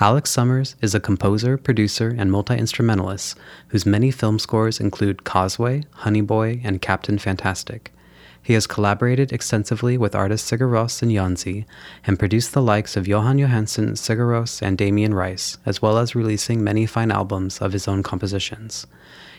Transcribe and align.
Alex 0.00 0.30
Somers 0.30 0.76
is 0.80 0.94
a 0.94 1.00
composer, 1.00 1.58
producer, 1.58 2.14
and 2.16 2.30
multi 2.30 2.54
instrumentalist 2.54 3.36
whose 3.70 3.84
many 3.84 4.12
film 4.12 4.38
scores 4.38 4.78
include 4.78 5.24
Causeway, 5.24 5.82
Honey 5.90 6.20
Boy, 6.20 6.60
and 6.62 6.80
Captain 6.80 7.18
Fantastic. 7.18 7.92
He 8.40 8.52
has 8.52 8.68
collaborated 8.68 9.32
extensively 9.32 9.98
with 9.98 10.14
artists 10.14 10.48
Sigur 10.48 10.70
Rós 10.70 11.02
and 11.02 11.10
Jónsi 11.10 11.64
and 12.06 12.16
produced 12.16 12.52
the 12.52 12.62
likes 12.62 12.96
of 12.96 13.06
Jóhann 13.06 13.40
Jóhannsson, 13.40 13.94
Sigur 13.94 14.28
Rós, 14.28 14.62
and 14.62 14.78
Damien 14.78 15.14
Rice, 15.14 15.58
as 15.66 15.82
well 15.82 15.98
as 15.98 16.14
releasing 16.14 16.62
many 16.62 16.86
fine 16.86 17.10
albums 17.10 17.58
of 17.58 17.72
his 17.72 17.88
own 17.88 18.04
compositions. 18.04 18.86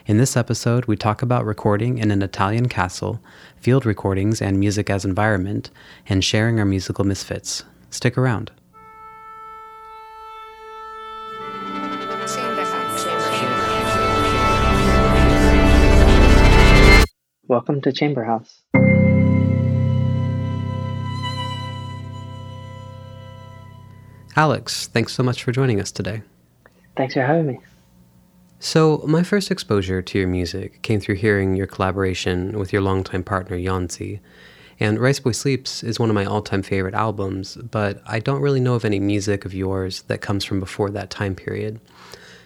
In 0.08 0.18
this 0.18 0.36
episode, 0.36 0.88
we 0.88 0.98
talk 0.98 1.22
about 1.22 1.46
recording 1.46 2.00
in 2.00 2.12
an 2.12 2.22
Italian 2.22 2.68
castle, 2.68 3.22
field 3.62 3.86
recordings 3.86 4.42
and 4.42 4.60
music 4.60 4.90
as 4.90 5.06
environment, 5.06 5.70
and 6.10 6.22
sharing 6.22 6.60
our 6.60 6.66
musical 6.66 7.06
misfits. 7.06 7.64
Stick 7.92 8.18
around. 8.18 8.52
Welcome 17.50 17.82
to 17.82 17.92
Chamber 17.92 18.26
House. 18.26 18.62
Alex, 24.36 24.86
thanks 24.86 25.14
so 25.14 25.24
much 25.24 25.44
for 25.44 25.52
joining 25.52 25.82
us 25.82 25.92
today. 25.92 26.22
Thanks 26.96 27.16
for 27.16 27.22
having 27.22 27.48
me. 27.48 27.60
So, 28.60 29.04
my 29.08 29.24
first 29.24 29.50
exposure 29.50 30.00
to 30.00 30.20
your 30.20 30.28
music 30.28 30.84
came 30.84 31.00
through 31.00 31.16
hearing 31.16 31.56
your 31.56 31.66
collaboration 31.66 32.60
with 32.60 32.72
your 32.72 32.84
longtime 32.84 33.24
partner, 33.24 33.58
Jónsi. 33.58 34.20
And 34.80 35.00
Rice 35.00 35.20
Boy 35.20 35.32
Sleeps 35.32 35.84
is 35.84 36.00
one 36.00 36.10
of 36.10 36.16
my 36.16 36.26
all 36.26 36.44
time 36.44 36.62
favorite 36.62 36.94
albums, 36.94 37.56
but 37.56 38.00
I 38.06 38.20
don't 38.20 38.44
really 38.44 38.60
know 38.60 38.76
of 38.76 38.86
any 38.86 39.00
music 39.00 39.44
of 39.44 39.56
yours 39.56 40.04
that 40.04 40.22
comes 40.22 40.46
from 40.46 40.60
before 40.60 40.92
that 40.92 41.10
time 41.10 41.34
period. 41.34 41.80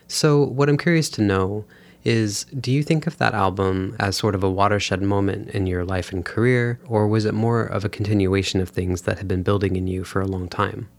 So, 0.08 0.46
what 0.46 0.70
I'm 0.70 0.78
curious 0.78 1.10
to 1.10 1.22
know 1.22 1.66
is 2.04 2.46
do 2.60 2.72
you 2.72 2.84
think 2.84 3.08
of 3.08 3.18
that 3.18 3.34
album 3.34 3.96
as 4.00 4.16
sort 4.16 4.36
of 4.36 4.44
a 4.44 4.52
watershed 4.52 5.02
moment 5.02 5.50
in 5.50 5.68
your 5.68 5.86
life 5.86 6.12
and 6.12 6.26
career, 6.26 6.80
or 6.88 7.08
was 7.08 7.26
it 7.26 7.34
more 7.34 7.64
of 7.64 7.86
a 7.86 7.90
continuation 7.90 8.60
of 8.60 8.70
things 8.70 9.04
that 9.04 9.18
had 9.18 9.28
been 9.28 9.44
building 9.44 9.76
in 9.76 9.88
you 9.88 10.04
for 10.04 10.22
a 10.22 10.28
long 10.28 10.48
time? 10.48 10.90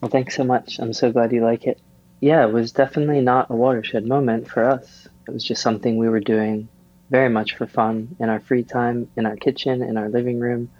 Well, 0.00 0.10
thanks 0.10 0.36
so 0.36 0.44
much. 0.44 0.78
I'm 0.78 0.92
so 0.92 1.12
glad 1.12 1.32
you 1.32 1.42
like 1.42 1.66
it. 1.66 1.80
Yeah, 2.20 2.46
it 2.46 2.52
was 2.52 2.72
definitely 2.72 3.20
not 3.20 3.50
a 3.50 3.54
watershed 3.54 4.06
moment 4.06 4.48
for 4.48 4.64
us. 4.64 5.08
It 5.26 5.30
was 5.30 5.44
just 5.44 5.62
something 5.62 5.96
we 5.96 6.08
were 6.08 6.20
doing 6.20 6.68
very 7.10 7.28
much 7.28 7.56
for 7.56 7.66
fun 7.66 8.16
in 8.18 8.28
our 8.28 8.40
free 8.40 8.64
time, 8.64 9.08
in 9.16 9.26
our 9.26 9.36
kitchen, 9.36 9.82
in 9.82 9.96
our 9.96 10.08
living 10.08 10.40
room, 10.40 10.70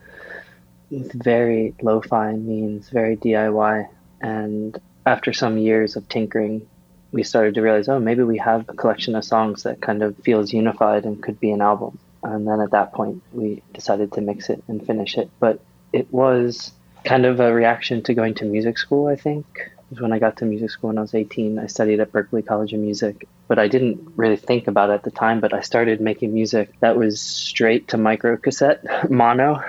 with 0.90 1.12
very 1.12 1.74
lo 1.82 2.00
fi 2.00 2.32
means, 2.32 2.88
very 2.88 3.16
DIY. 3.16 3.88
And 4.20 4.78
after 5.06 5.32
some 5.32 5.58
years 5.58 5.96
of 5.96 6.08
tinkering 6.08 6.66
we 7.14 7.22
started 7.22 7.54
to 7.54 7.62
realize, 7.62 7.88
oh, 7.88 8.00
maybe 8.00 8.24
we 8.24 8.38
have 8.38 8.68
a 8.68 8.74
collection 8.74 9.14
of 9.14 9.24
songs 9.24 9.62
that 9.62 9.80
kind 9.80 10.02
of 10.02 10.16
feels 10.18 10.52
unified 10.52 11.04
and 11.04 11.22
could 11.22 11.38
be 11.38 11.52
an 11.52 11.60
album. 11.60 11.96
And 12.24 12.48
then 12.48 12.60
at 12.60 12.72
that 12.72 12.92
point, 12.92 13.22
we 13.32 13.62
decided 13.72 14.12
to 14.14 14.20
mix 14.20 14.50
it 14.50 14.64
and 14.66 14.84
finish 14.84 15.16
it. 15.16 15.30
But 15.38 15.60
it 15.92 16.12
was 16.12 16.72
kind 17.04 17.24
of 17.24 17.38
a 17.38 17.54
reaction 17.54 18.02
to 18.02 18.14
going 18.14 18.34
to 18.34 18.44
music 18.44 18.78
school, 18.78 19.06
I 19.06 19.14
think. 19.14 19.46
was 19.90 20.00
when 20.00 20.12
I 20.12 20.18
got 20.18 20.38
to 20.38 20.44
music 20.44 20.70
school 20.70 20.88
when 20.88 20.98
I 20.98 21.02
was 21.02 21.14
18. 21.14 21.60
I 21.60 21.66
studied 21.68 22.00
at 22.00 22.10
Berklee 22.10 22.44
College 22.44 22.72
of 22.72 22.80
Music, 22.80 23.28
but 23.46 23.60
I 23.60 23.68
didn't 23.68 24.00
really 24.16 24.36
think 24.36 24.66
about 24.66 24.90
it 24.90 24.94
at 24.94 25.04
the 25.04 25.12
time. 25.12 25.38
But 25.38 25.54
I 25.54 25.60
started 25.60 26.00
making 26.00 26.34
music 26.34 26.72
that 26.80 26.96
was 26.96 27.20
straight 27.20 27.86
to 27.88 27.96
micro 27.96 28.36
cassette, 28.36 28.82
mono, 29.08 29.62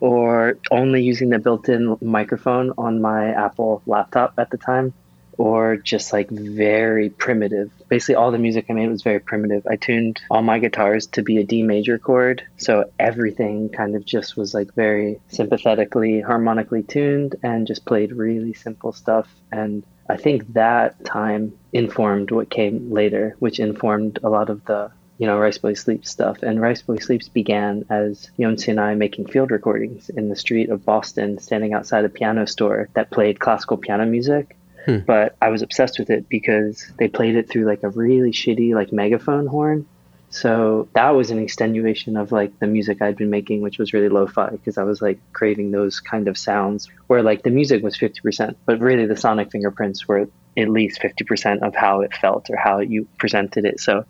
or 0.00 0.58
only 0.72 1.04
using 1.04 1.28
the 1.28 1.38
built 1.38 1.68
in 1.68 1.96
microphone 2.00 2.72
on 2.76 3.00
my 3.00 3.28
Apple 3.28 3.82
laptop 3.86 4.34
at 4.36 4.50
the 4.50 4.58
time 4.58 4.92
or 5.38 5.76
just 5.76 6.12
like 6.12 6.30
very 6.30 7.10
primitive. 7.10 7.70
Basically, 7.88 8.14
all 8.14 8.30
the 8.30 8.38
music 8.38 8.66
I 8.68 8.72
made 8.72 8.88
was 8.88 9.02
very 9.02 9.20
primitive. 9.20 9.66
I 9.66 9.76
tuned 9.76 10.20
all 10.30 10.42
my 10.42 10.58
guitars 10.58 11.06
to 11.08 11.22
be 11.22 11.38
a 11.38 11.44
D 11.44 11.62
major 11.62 11.98
chord, 11.98 12.42
so 12.56 12.90
everything 12.98 13.68
kind 13.68 13.94
of 13.96 14.04
just 14.04 14.36
was 14.36 14.54
like 14.54 14.74
very 14.74 15.20
sympathetically, 15.28 16.20
harmonically 16.20 16.82
tuned 16.82 17.36
and 17.42 17.66
just 17.66 17.84
played 17.84 18.12
really 18.12 18.54
simple 18.54 18.92
stuff. 18.92 19.28
And 19.52 19.82
I 20.08 20.16
think 20.16 20.52
that 20.54 21.04
time 21.04 21.58
informed 21.72 22.30
what 22.30 22.50
came 22.50 22.92
later, 22.92 23.36
which 23.38 23.58
informed 23.58 24.20
a 24.22 24.30
lot 24.30 24.50
of 24.50 24.64
the 24.64 24.90
you 25.18 25.26
know, 25.26 25.38
Rice 25.38 25.58
Boy 25.58 25.72
Sleeps 25.72 26.10
stuff. 26.10 26.42
And 26.42 26.60
Rice 26.60 26.82
Boy 26.82 26.98
Sleeps 26.98 27.28
began 27.28 27.86
as 27.88 28.30
Jónsi 28.38 28.68
and 28.68 28.80
I 28.80 28.94
making 28.94 29.28
field 29.28 29.50
recordings 29.50 30.10
in 30.10 30.28
the 30.28 30.36
street 30.36 30.68
of 30.68 30.84
Boston, 30.84 31.38
standing 31.38 31.72
outside 31.72 32.04
a 32.04 32.10
piano 32.10 32.46
store 32.46 32.90
that 32.92 33.10
played 33.10 33.40
classical 33.40 33.78
piano 33.78 34.04
music 34.04 34.56
Hmm. 34.86 34.98
But 34.98 35.36
I 35.42 35.50
was 35.50 35.62
obsessed 35.62 35.98
with 35.98 36.10
it 36.10 36.28
because 36.28 36.90
they 36.98 37.08
played 37.08 37.36
it 37.36 37.50
through 37.50 37.66
like 37.66 37.82
a 37.82 37.90
really 37.90 38.30
shitty 38.30 38.74
like 38.74 38.92
megaphone 38.92 39.46
horn. 39.46 39.86
So 40.30 40.88
that 40.92 41.10
was 41.10 41.30
an 41.30 41.38
extenuation 41.38 42.16
of 42.16 42.32
like 42.32 42.58
the 42.58 42.66
music 42.66 43.02
I'd 43.02 43.16
been 43.16 43.30
making, 43.30 43.62
which 43.62 43.78
was 43.78 43.92
really 43.92 44.08
lo-fi 44.08 44.50
because 44.50 44.78
I 44.78 44.84
was 44.84 45.02
like 45.02 45.18
craving 45.32 45.70
those 45.70 46.00
kind 46.00 46.28
of 46.28 46.38
sounds 46.38 46.88
where 47.06 47.22
like 47.22 47.42
the 47.42 47.50
music 47.50 47.82
was 47.82 47.96
50%, 47.96 48.54
but 48.64 48.80
really 48.80 49.06
the 49.06 49.16
sonic 49.16 49.50
fingerprints 49.50 50.06
were 50.06 50.28
at 50.56 50.68
least 50.68 51.00
50% 51.00 51.66
of 51.66 51.74
how 51.74 52.00
it 52.02 52.14
felt 52.14 52.48
or 52.50 52.56
how 52.56 52.78
you 52.80 53.08
presented 53.18 53.64
it. 53.64 53.80
So 53.80 53.98
it 53.98 54.06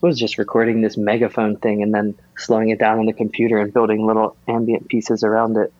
was 0.00 0.18
just 0.18 0.38
recording 0.38 0.80
this 0.80 0.96
megaphone 0.96 1.56
thing 1.56 1.82
and 1.82 1.92
then 1.94 2.14
slowing 2.36 2.70
it 2.70 2.78
down 2.78 2.98
on 2.98 3.06
the 3.06 3.12
computer 3.12 3.58
and 3.58 3.72
building 3.72 4.06
little 4.06 4.36
ambient 4.48 4.88
pieces 4.88 5.22
around 5.24 5.56
it. 5.56 5.72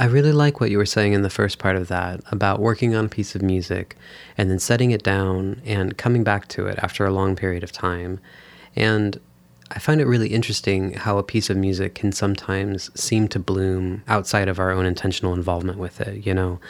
I 0.00 0.06
really 0.06 0.32
like 0.32 0.60
what 0.60 0.70
you 0.70 0.78
were 0.78 0.86
saying 0.86 1.12
in 1.12 1.20
the 1.20 1.28
first 1.28 1.58
part 1.58 1.76
of 1.76 1.88
that 1.88 2.22
about 2.32 2.58
working 2.58 2.94
on 2.94 3.04
a 3.04 3.08
piece 3.08 3.34
of 3.34 3.42
music 3.42 3.98
and 4.38 4.50
then 4.50 4.58
setting 4.58 4.92
it 4.92 5.02
down 5.02 5.60
and 5.66 5.98
coming 5.98 6.24
back 6.24 6.48
to 6.48 6.64
it 6.64 6.78
after 6.82 7.04
a 7.04 7.12
long 7.12 7.36
period 7.36 7.62
of 7.62 7.70
time. 7.70 8.18
And 8.74 9.20
I 9.70 9.78
find 9.78 10.00
it 10.00 10.06
really 10.06 10.28
interesting 10.28 10.94
how 10.94 11.18
a 11.18 11.22
piece 11.22 11.50
of 11.50 11.58
music 11.58 11.96
can 11.96 12.12
sometimes 12.12 12.90
seem 12.98 13.28
to 13.28 13.38
bloom 13.38 14.02
outside 14.08 14.48
of 14.48 14.58
our 14.58 14.70
own 14.70 14.86
intentional 14.86 15.34
involvement 15.34 15.76
with 15.76 16.00
it, 16.00 16.24
you 16.26 16.32
know? 16.32 16.60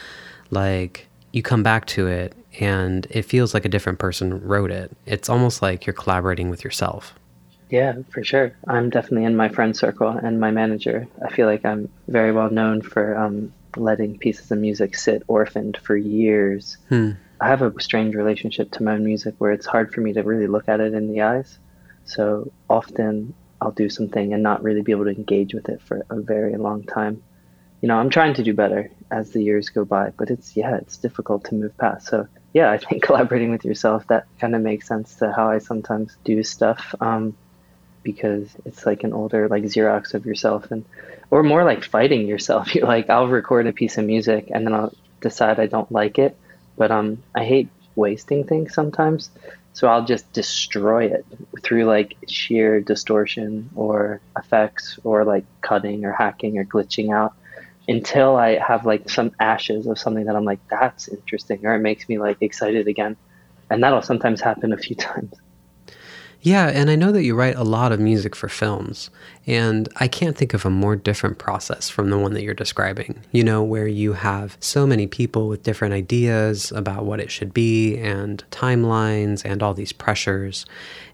Like 0.51 1.07
you 1.31 1.41
come 1.41 1.63
back 1.63 1.87
to 1.87 2.09
it 2.09 2.35
and 2.59 3.07
it 3.11 3.23
feels 3.23 3.55
like 3.55 3.65
a 3.65 3.69
different 3.69 4.01
person 4.01 4.45
wrote 4.45 4.73
it. 4.73 4.91
It's 5.07 5.29
almost 5.29 5.63
like 5.63 5.87
you're 5.87 5.95
collaborating 5.95 6.51
with 6.51 6.65
yourself. 6.65 7.15
Yeah, 7.71 7.95
for 8.11 8.25
sure. 8.25 8.53
I'm 8.67 8.91
definitely 8.91 9.25
in 9.25 9.37
my 9.37 9.49
friend 9.49 9.77
circle 9.77 10.09
and 10.09 10.41
my 10.41 10.51
manager. 10.51 11.07
I 11.25 11.31
feel 11.31 11.47
like 11.47 11.65
I'm 11.65 11.89
very 12.09 12.33
well 12.33 12.51
known 12.51 12.83
for 12.83 13.17
um, 13.17 13.53
letting 13.77 14.19
pieces 14.19 14.51
of 14.51 14.59
music 14.59 14.97
sit 14.97 15.23
orphaned 15.29 15.77
for 15.77 15.97
years. 15.97 16.77
Hmm. 16.89 17.13
I 17.41 17.49
have 17.49 17.63
a 17.63 17.73
strange 17.81 18.15
relationship 18.17 18.73
to 18.73 18.83
my 18.83 18.95
own 18.95 19.05
music 19.05 19.37
where 19.39 19.53
it's 19.53 19.67
hard 19.67 19.95
for 19.95 20.01
me 20.01 20.13
to 20.15 20.23
really 20.23 20.49
look 20.49 20.69
at 20.69 20.81
it 20.81 20.95
in 20.95 21.11
the 21.11 21.23
eyes. 21.23 21.59
So 22.05 22.53
often 22.69 23.35
I'll 23.61 23.71
do 23.71 23.89
something 23.89 24.35
and 24.35 24.43
not 24.43 24.63
really 24.63 24.83
be 24.83 24.93
able 24.93 25.05
to 25.05 25.11
engage 25.11 25.55
with 25.55 25.69
it 25.69 25.81
for 25.81 26.05
a 26.11 26.21
very 26.21 26.57
long 26.57 26.83
time. 26.83 27.23
You 27.81 27.89
know, 27.89 27.97
I'm 27.97 28.11
trying 28.11 28.35
to 28.35 28.43
do 28.43 28.53
better 28.53 28.91
as 29.11 29.31
the 29.31 29.43
years 29.43 29.71
go 29.71 29.85
by, 29.85 30.11
but 30.19 30.29
it's, 30.29 30.57
yeah, 30.57 30.77
it's 30.77 30.99
difficult 30.99 31.45
to 31.45 31.55
move 31.55 31.77
past. 31.79 32.09
So, 32.09 32.27
yeah, 32.53 32.71
I 32.71 32.79
think 32.79 33.03
collaborating 33.05 33.51
with 33.51 33.65
yourself, 33.65 34.07
that 34.09 34.27
kind 34.39 34.55
of 34.55 34.61
makes 34.61 34.89
sense 34.89 35.15
to 35.17 35.33
how 35.33 35.49
I 35.49 35.59
sometimes 35.59 36.19
do 36.25 36.43
stuff. 36.43 36.95
Um, 37.01 37.37
because 38.03 38.49
it's 38.65 38.87
like 38.87 39.05
an 39.05 39.13
older 39.13 39.49
like 39.49 39.65
Xerox 39.65 40.15
of 40.15 40.27
yourself 40.27 40.71
and 40.71 40.85
or 41.31 41.43
more 41.43 41.65
like 41.65 41.85
fighting 41.85 42.27
yourself. 42.27 42.75
You're 42.75 42.87
like 42.97 43.11
I'll 43.11 43.29
record 43.29 43.67
a 43.67 43.73
piece 43.73 43.99
of 43.99 44.05
music 44.05 44.51
and 44.53 44.67
then 44.67 44.75
I'll 44.75 44.95
decide 45.21 45.61
I 45.61 45.67
don't 45.67 45.91
like 45.93 46.19
it, 46.19 46.37
but 46.77 46.91
um 46.91 47.23
I 47.35 47.45
hate 47.45 47.69
wasting 47.95 48.45
things 48.45 48.75
sometimes. 48.75 49.31
So 49.73 49.87
I'll 49.89 50.05
just 50.05 50.33
destroy 50.33 51.07
it 51.07 51.25
through 51.63 51.85
like 51.85 52.17
sheer 52.29 52.81
distortion 52.81 53.71
or 53.77 54.21
effects 54.37 54.99
or 55.05 55.25
like 55.25 55.45
cutting 55.61 56.05
or 56.05 56.13
hacking 56.13 56.59
or 56.59 56.65
glitching 56.65 57.15
out 57.15 57.35
until 57.91 58.37
I 58.37 58.59
have 58.59 58.87
like 58.87 59.09
some 59.09 59.33
ashes 59.41 59.87
of 59.87 59.99
something 59.99 60.27
that 60.27 60.37
I'm 60.37 60.45
like, 60.45 60.61
that's 60.69 61.09
interesting, 61.09 61.65
or 61.65 61.75
it 61.75 61.81
makes 61.81 62.09
me 62.09 62.19
like 62.19 62.39
excited 62.41 62.89
again. 62.89 63.17
And 63.69 63.83
that'll 63.83 64.03
sometimes 64.03 64.41
happen 64.41 64.73
a 64.73 64.77
few 64.77 64.97
times. 65.11 65.35
Yeah, 66.43 66.69
and 66.69 66.89
I 66.89 66.97
know 66.97 67.13
that 67.13 67.23
you 67.23 67.35
write 67.35 67.57
a 67.57 67.65
lot 67.65 67.93
of 67.93 68.01
music 68.01 68.35
for 68.35 68.49
films, 68.49 69.11
and 69.47 69.91
I 69.97 70.09
can't 70.09 70.39
think 70.39 70.55
of 70.55 70.65
a 70.65 70.71
more 70.71 70.97
different 70.97 71.37
process 71.37 71.91
from 71.91 72.09
the 72.09 72.17
one 72.17 72.33
that 72.33 72.43
you're 72.43 72.55
describing, 72.55 73.21
you 73.31 73.45
know, 73.45 73.63
where 73.63 73.87
you 73.87 74.15
have 74.15 74.57
so 74.59 74.87
many 74.87 75.07
people 75.07 75.49
with 75.49 75.63
different 75.63 75.93
ideas 75.93 76.73
about 76.73 77.05
what 77.05 77.21
it 77.21 77.31
should 77.31 77.53
be, 77.53 77.99
and 77.99 78.43
timelines, 78.51 79.45
and 79.45 79.63
all 79.63 79.75
these 79.75 79.93
pressures. 79.93 80.65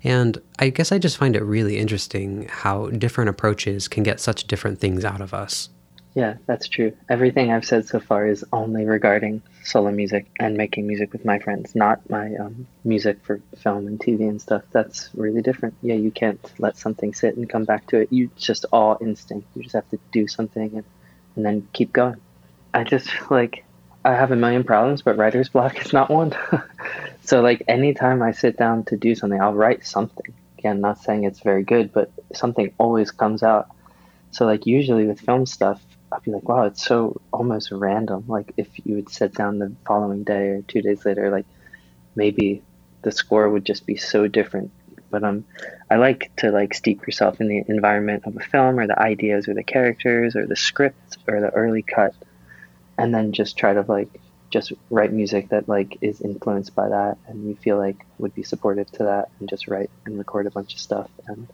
And 0.05 0.39
I 0.61 0.69
guess 0.69 0.93
I 0.93 0.99
just 0.99 1.17
find 1.17 1.35
it 1.35 1.43
really 1.43 1.77
interesting 1.77 2.47
how 2.49 2.91
different 2.91 3.29
approaches 3.29 3.89
can 3.89 4.05
get 4.05 4.21
such 4.21 4.47
different 4.47 4.79
things 4.79 5.05
out 5.05 5.21
of 5.21 5.35
us. 5.35 5.71
Yeah, 6.15 6.37
that's 6.47 6.69
true. 6.69 6.97
Everything 7.09 7.51
I've 7.51 7.67
said 7.67 7.87
so 7.87 7.99
far 7.99 8.27
is 8.27 8.45
only 8.53 8.85
regarding 8.85 9.43
solo 9.67 9.91
music 9.91 10.27
and 10.39 10.57
making 10.57 10.87
music 10.87 11.13
with 11.13 11.25
my 11.25 11.39
friends, 11.39 11.75
not 11.75 12.09
my 12.09 12.35
um, 12.37 12.67
music 12.85 13.19
for 13.25 13.41
film 13.57 13.87
and 13.87 13.99
TV 13.99 14.29
and 14.29 14.41
stuff. 14.41 14.63
That's 14.71 15.11
really 15.15 15.43
different. 15.43 15.75
Yeah, 15.83 15.97
you 15.97 16.11
can't 16.11 16.41
let 16.59 16.79
something 16.79 17.13
sit 17.13 17.37
and 17.37 17.51
come 17.51 17.65
back 17.65 17.87
to 17.89 17.99
it. 17.99 18.13
You 18.13 18.31
just 18.37 18.65
all 18.73 18.97
instinct. 19.01 19.49
You 19.55 19.63
just 19.63 19.75
have 19.75 19.89
to 19.91 19.99
do 20.13 20.29
something 20.29 20.77
and, 20.77 20.85
and 21.35 21.45
then 21.45 21.69
keep 21.73 21.93
going. 21.93 22.21
I 22.73 22.85
just 22.85 23.09
like 23.31 23.65
I 24.05 24.13
have 24.13 24.31
a 24.31 24.37
million 24.37 24.63
problems, 24.63 25.03
but 25.03 25.17
writer's 25.17 25.49
block 25.49 25.85
is 25.85 25.93
not 25.93 26.11
one. 26.11 26.33
so 27.25 27.41
like 27.41 27.65
anytime 27.67 28.23
I 28.23 28.31
sit 28.31 28.57
down 28.57 28.85
to 28.85 28.97
do 28.97 29.15
something, 29.17 29.41
I'll 29.41 29.55
write 29.55 29.85
something. 29.85 30.33
Again, 30.59 30.81
not 30.81 31.03
saying 31.03 31.25
it's 31.25 31.41
very 31.41 31.65
good, 31.65 31.93
but 31.93 32.13
something 32.33 32.73
always 32.79 33.11
comes 33.11 33.43
out. 33.43 33.69
So 34.31 34.47
like 34.47 34.65
usually 34.65 35.07
with 35.07 35.21
film 35.21 35.45
stuff, 35.45 35.83
I'd 36.17 36.23
be 36.23 36.33
like, 36.33 36.49
wow, 36.49 36.65
it's 36.65 36.85
so 36.85 37.21
almost 37.31 37.71
random. 37.71 38.25
Like 38.27 38.53
if 38.57 38.69
you 38.85 38.95
would 38.95 39.11
sit 39.11 39.35
down 39.35 39.59
the 39.59 39.73
following 39.87 40.25
day 40.25 40.49
or 40.49 40.63
two 40.63 40.81
days 40.81 41.05
later, 41.05 41.31
like 41.31 41.45
maybe 42.15 42.63
the 43.03 43.13
score 43.13 43.49
would 43.51 43.67
just 43.67 43.85
be 43.85 43.97
so 43.97 44.27
different. 44.27 44.71
But 45.11 45.25
um, 45.25 45.45
I 45.91 45.97
like 45.97 46.35
to 46.37 46.51
like 46.51 46.73
steep 46.73 47.07
yourself 47.07 47.41
in 47.41 47.49
the 47.49 47.63
environment 47.69 48.25
of 48.25 48.35
a 48.35 48.41
film 48.41 48.81
or 48.81 48.87
the 48.87 48.99
ideas 48.99 49.47
or 49.47 49.53
the 49.53 49.63
characters 49.63 50.35
or 50.37 50.47
the 50.47 50.57
script 50.57 51.19
or 51.29 51.41
the 51.41 51.51
early 51.51 51.83
cut 51.83 52.15
and 52.97 53.15
then 53.15 53.33
just 53.33 53.59
try 53.59 53.75
to 53.75 53.83
like 53.83 54.09
just 54.51 54.73
write 54.91 55.13
music 55.13 55.51
that 55.51 55.69
like 55.69 55.99
is 56.01 56.23
influenced 56.23 56.75
by 56.75 56.89
that 56.89 57.19
and 57.27 57.47
you 57.47 57.55
feel 57.57 57.77
like 57.77 58.07
would 58.19 58.35
be 58.35 58.43
supportive 58.43 58.91
to 58.93 59.05
that 59.05 59.29
and 59.39 59.49
just 59.49 59.69
write 59.69 59.91
and 60.07 60.17
record 60.17 60.47
a 60.47 60.51
bunch 60.51 60.73
of 60.73 60.81
stuff 60.81 61.11
and 61.27 61.47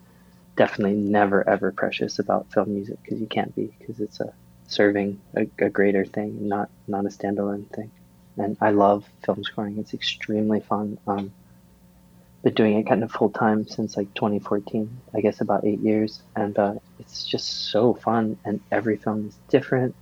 definitely 0.56 0.96
never 0.96 1.48
ever 1.48 1.72
precious 1.72 2.18
about 2.18 2.52
film 2.52 2.72
music 2.72 2.98
because 3.02 3.20
you 3.20 3.26
can't 3.26 3.56
be 3.56 3.74
because 3.78 3.98
it's 3.98 4.20
a 4.20 4.32
serving 4.72 5.20
a, 5.36 5.46
a 5.58 5.68
greater 5.68 6.04
thing 6.04 6.48
not 6.48 6.70
not 6.86 7.04
a 7.04 7.08
standalone 7.08 7.68
thing 7.74 7.90
and 8.38 8.56
i 8.60 8.70
love 8.70 9.04
film 9.24 9.42
scoring 9.44 9.78
it's 9.78 9.94
extremely 9.94 10.60
fun 10.60 10.98
um 11.06 11.32
been 12.42 12.54
doing 12.54 12.78
it 12.78 12.88
kind 12.88 13.04
of 13.04 13.12
full 13.12 13.30
time 13.30 13.66
since 13.68 13.96
like 13.96 14.12
2014 14.14 15.00
i 15.14 15.20
guess 15.20 15.40
about 15.40 15.64
eight 15.64 15.80
years 15.80 16.22
and 16.34 16.58
uh, 16.58 16.74
it's 16.98 17.24
just 17.24 17.70
so 17.70 17.94
fun 17.94 18.36
and 18.44 18.60
every 18.70 18.96
film 18.96 19.28
is 19.28 19.36
different 19.48 19.94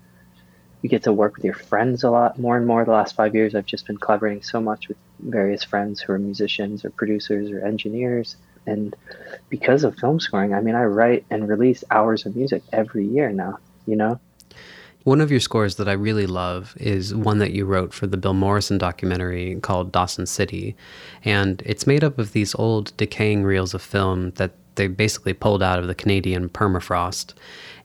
you 0.82 0.88
get 0.88 1.02
to 1.02 1.12
work 1.12 1.36
with 1.36 1.44
your 1.44 1.54
friends 1.54 2.04
a 2.04 2.10
lot 2.10 2.38
more 2.38 2.56
and 2.56 2.66
more. 2.66 2.84
The 2.84 2.92
last 2.92 3.14
five 3.14 3.34
years, 3.34 3.54
I've 3.54 3.66
just 3.66 3.86
been 3.86 3.98
collaborating 3.98 4.42
so 4.42 4.60
much 4.60 4.88
with 4.88 4.96
various 5.18 5.62
friends 5.62 6.00
who 6.00 6.12
are 6.12 6.18
musicians 6.18 6.84
or 6.84 6.90
producers 6.90 7.50
or 7.50 7.64
engineers. 7.64 8.36
And 8.66 8.96
because 9.48 9.84
of 9.84 9.98
film 9.98 10.20
scoring, 10.20 10.54
I 10.54 10.60
mean, 10.60 10.74
I 10.74 10.84
write 10.84 11.26
and 11.30 11.48
release 11.48 11.84
hours 11.90 12.24
of 12.24 12.34
music 12.34 12.62
every 12.72 13.06
year 13.06 13.30
now, 13.30 13.58
you 13.86 13.96
know? 13.96 14.20
One 15.04 15.22
of 15.22 15.30
your 15.30 15.40
scores 15.40 15.76
that 15.76 15.88
I 15.88 15.92
really 15.92 16.26
love 16.26 16.74
is 16.78 17.14
one 17.14 17.38
that 17.38 17.52
you 17.52 17.64
wrote 17.64 17.94
for 17.94 18.06
the 18.06 18.18
Bill 18.18 18.34
Morrison 18.34 18.76
documentary 18.76 19.58
called 19.62 19.92
Dawson 19.92 20.26
City. 20.26 20.76
And 21.24 21.62
it's 21.64 21.86
made 21.86 22.04
up 22.04 22.18
of 22.18 22.32
these 22.32 22.54
old 22.54 22.94
decaying 22.98 23.44
reels 23.44 23.72
of 23.72 23.80
film 23.80 24.32
that 24.32 24.52
they 24.74 24.88
basically 24.88 25.32
pulled 25.32 25.62
out 25.62 25.78
of 25.78 25.86
the 25.86 25.94
Canadian 25.94 26.50
permafrost. 26.50 27.32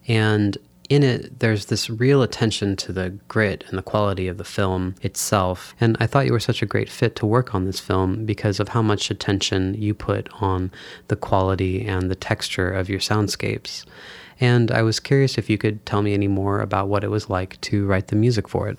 And 0.06 0.58
in 0.88 1.02
it, 1.02 1.40
there's 1.40 1.66
this 1.66 1.90
real 1.90 2.22
attention 2.22 2.76
to 2.76 2.92
the 2.92 3.10
grit 3.28 3.64
and 3.68 3.78
the 3.78 3.82
quality 3.82 4.28
of 4.28 4.38
the 4.38 4.44
film 4.44 4.94
itself. 5.02 5.74
And 5.80 5.96
I 5.98 6.06
thought 6.06 6.26
you 6.26 6.32
were 6.32 6.40
such 6.40 6.62
a 6.62 6.66
great 6.66 6.88
fit 6.88 7.16
to 7.16 7.26
work 7.26 7.54
on 7.54 7.64
this 7.64 7.80
film 7.80 8.24
because 8.24 8.60
of 8.60 8.68
how 8.68 8.82
much 8.82 9.10
attention 9.10 9.74
you 9.74 9.94
put 9.94 10.28
on 10.40 10.70
the 11.08 11.16
quality 11.16 11.84
and 11.86 12.10
the 12.10 12.14
texture 12.14 12.70
of 12.70 12.88
your 12.88 13.00
soundscapes. 13.00 13.84
And 14.40 14.70
I 14.70 14.82
was 14.82 15.00
curious 15.00 15.38
if 15.38 15.48
you 15.48 15.58
could 15.58 15.84
tell 15.86 16.02
me 16.02 16.14
any 16.14 16.28
more 16.28 16.60
about 16.60 16.88
what 16.88 17.04
it 17.04 17.08
was 17.08 17.30
like 17.30 17.60
to 17.62 17.86
write 17.86 18.08
the 18.08 18.16
music 18.16 18.48
for 18.48 18.68
it. 18.68 18.78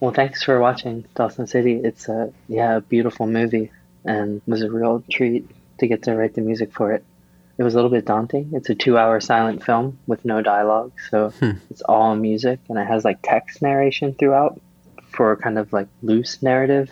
Well, 0.00 0.12
thanks 0.12 0.42
for 0.42 0.60
watching 0.60 1.04
Dawson 1.14 1.46
City. 1.46 1.76
It's 1.76 2.08
a 2.08 2.32
yeah, 2.48 2.76
a 2.76 2.80
beautiful 2.80 3.26
movie 3.26 3.70
and 4.04 4.42
was 4.46 4.62
a 4.62 4.70
real 4.70 5.02
treat 5.10 5.48
to 5.78 5.86
get 5.86 6.02
to 6.02 6.16
write 6.16 6.34
the 6.34 6.40
music 6.40 6.72
for 6.72 6.92
it 6.92 7.04
it 7.58 7.64
was 7.64 7.74
a 7.74 7.76
little 7.76 7.90
bit 7.90 8.06
daunting. 8.06 8.50
It's 8.52 8.70
a 8.70 8.74
two 8.74 8.96
hour 8.98 9.20
silent 9.20 9.64
film 9.64 9.98
with 10.06 10.24
no 10.24 10.42
dialogue, 10.42 10.92
so 11.10 11.30
hmm. 11.30 11.52
it's 11.70 11.82
all 11.82 12.16
music 12.16 12.60
and 12.68 12.78
it 12.78 12.86
has 12.86 13.04
like 13.04 13.18
text 13.22 13.62
narration 13.62 14.14
throughout 14.14 14.60
for 15.10 15.36
kind 15.36 15.58
of 15.58 15.72
like 15.72 15.88
loose 16.02 16.42
narrative, 16.42 16.90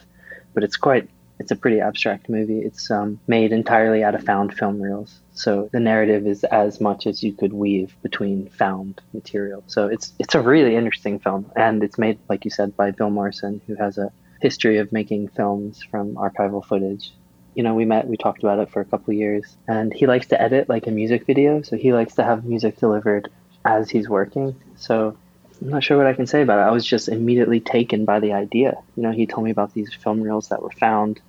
but 0.55 0.63
it's 0.63 0.77
quite 0.77 1.09
it's 1.41 1.51
a 1.51 1.57
pretty 1.57 1.81
abstract 1.81 2.29
movie. 2.29 2.61
It's 2.61 2.91
um, 2.91 3.19
made 3.27 3.51
entirely 3.51 4.05
out 4.05 4.15
of 4.15 4.23
found 4.23 4.55
film 4.55 4.81
reels, 4.81 5.19
so 5.33 5.69
the 5.73 5.81
narrative 5.81 6.27
is 6.27 6.45
as 6.45 6.81
much 6.81 7.07
as 7.07 7.23
you 7.25 7.33
could 7.33 7.53
weave 7.53 7.97
between 8.03 8.49
found 8.51 9.01
material. 9.13 9.65
So 9.67 9.89
it's 9.89 10.13
it's 10.21 10.37
a 10.37 10.41
really 10.41 10.77
interesting 10.77 11.19
film, 11.19 11.51
and 11.57 11.83
it's 11.83 11.99
made 11.99 12.19
like 12.29 12.45
you 12.45 12.51
said 12.51 12.77
by 12.77 12.93
Bill 12.93 13.11
Morrison, 13.11 13.61
who 13.67 13.75
has 13.75 13.99
a 13.99 14.13
history 14.41 14.79
of 14.79 14.93
making 14.93 15.29
films 15.29 15.83
from 15.83 16.15
archival 16.15 16.65
footage 16.65 17.13
you 17.55 17.63
know, 17.63 17.75
we 17.75 17.85
met, 17.85 18.07
we 18.07 18.17
talked 18.17 18.43
about 18.43 18.59
it 18.59 18.71
for 18.71 18.81
a 18.81 18.85
couple 18.85 19.13
years, 19.13 19.57
and 19.67 19.93
he 19.93 20.07
likes 20.07 20.29
to 20.29 20.41
edit 20.41 20.69
like 20.69 20.87
a 20.87 20.91
music 20.91 21.27
video, 21.27 21.63
so 21.63 21.77
he 21.77 21.93
likes 21.93 22.15
to 22.15 22.25
have 22.25 22.45
music 22.45 22.79
delivered 22.79 23.29
as 23.65 23.91
he's 23.91 24.09
working. 24.09 24.55
So 24.77 25.17
I'm 25.61 25.69
not 25.69 25.85
sure 25.85 25.97
what 25.97 26.07
I 26.07 26.15
can 26.15 26.27
say 26.27 26.43
about 26.43 26.59
it. 26.59 26.69
I 26.69 26.71
was 26.71 26.87
just 26.87 27.09
immediately 27.09 27.61
taken 27.61 28.05
by 28.05 28.21
the 28.21 28.33
idea. 28.33 28.79
You 28.97 29.03
know, 29.03 29.11
he 29.11 29.27
told 29.27 29.45
me 29.45 29.51
about 29.51 29.75
these 29.75 29.93
film 29.93 30.21
reels 30.21 30.49
that 30.49 30.63
were 30.63 30.71
found 30.71 31.21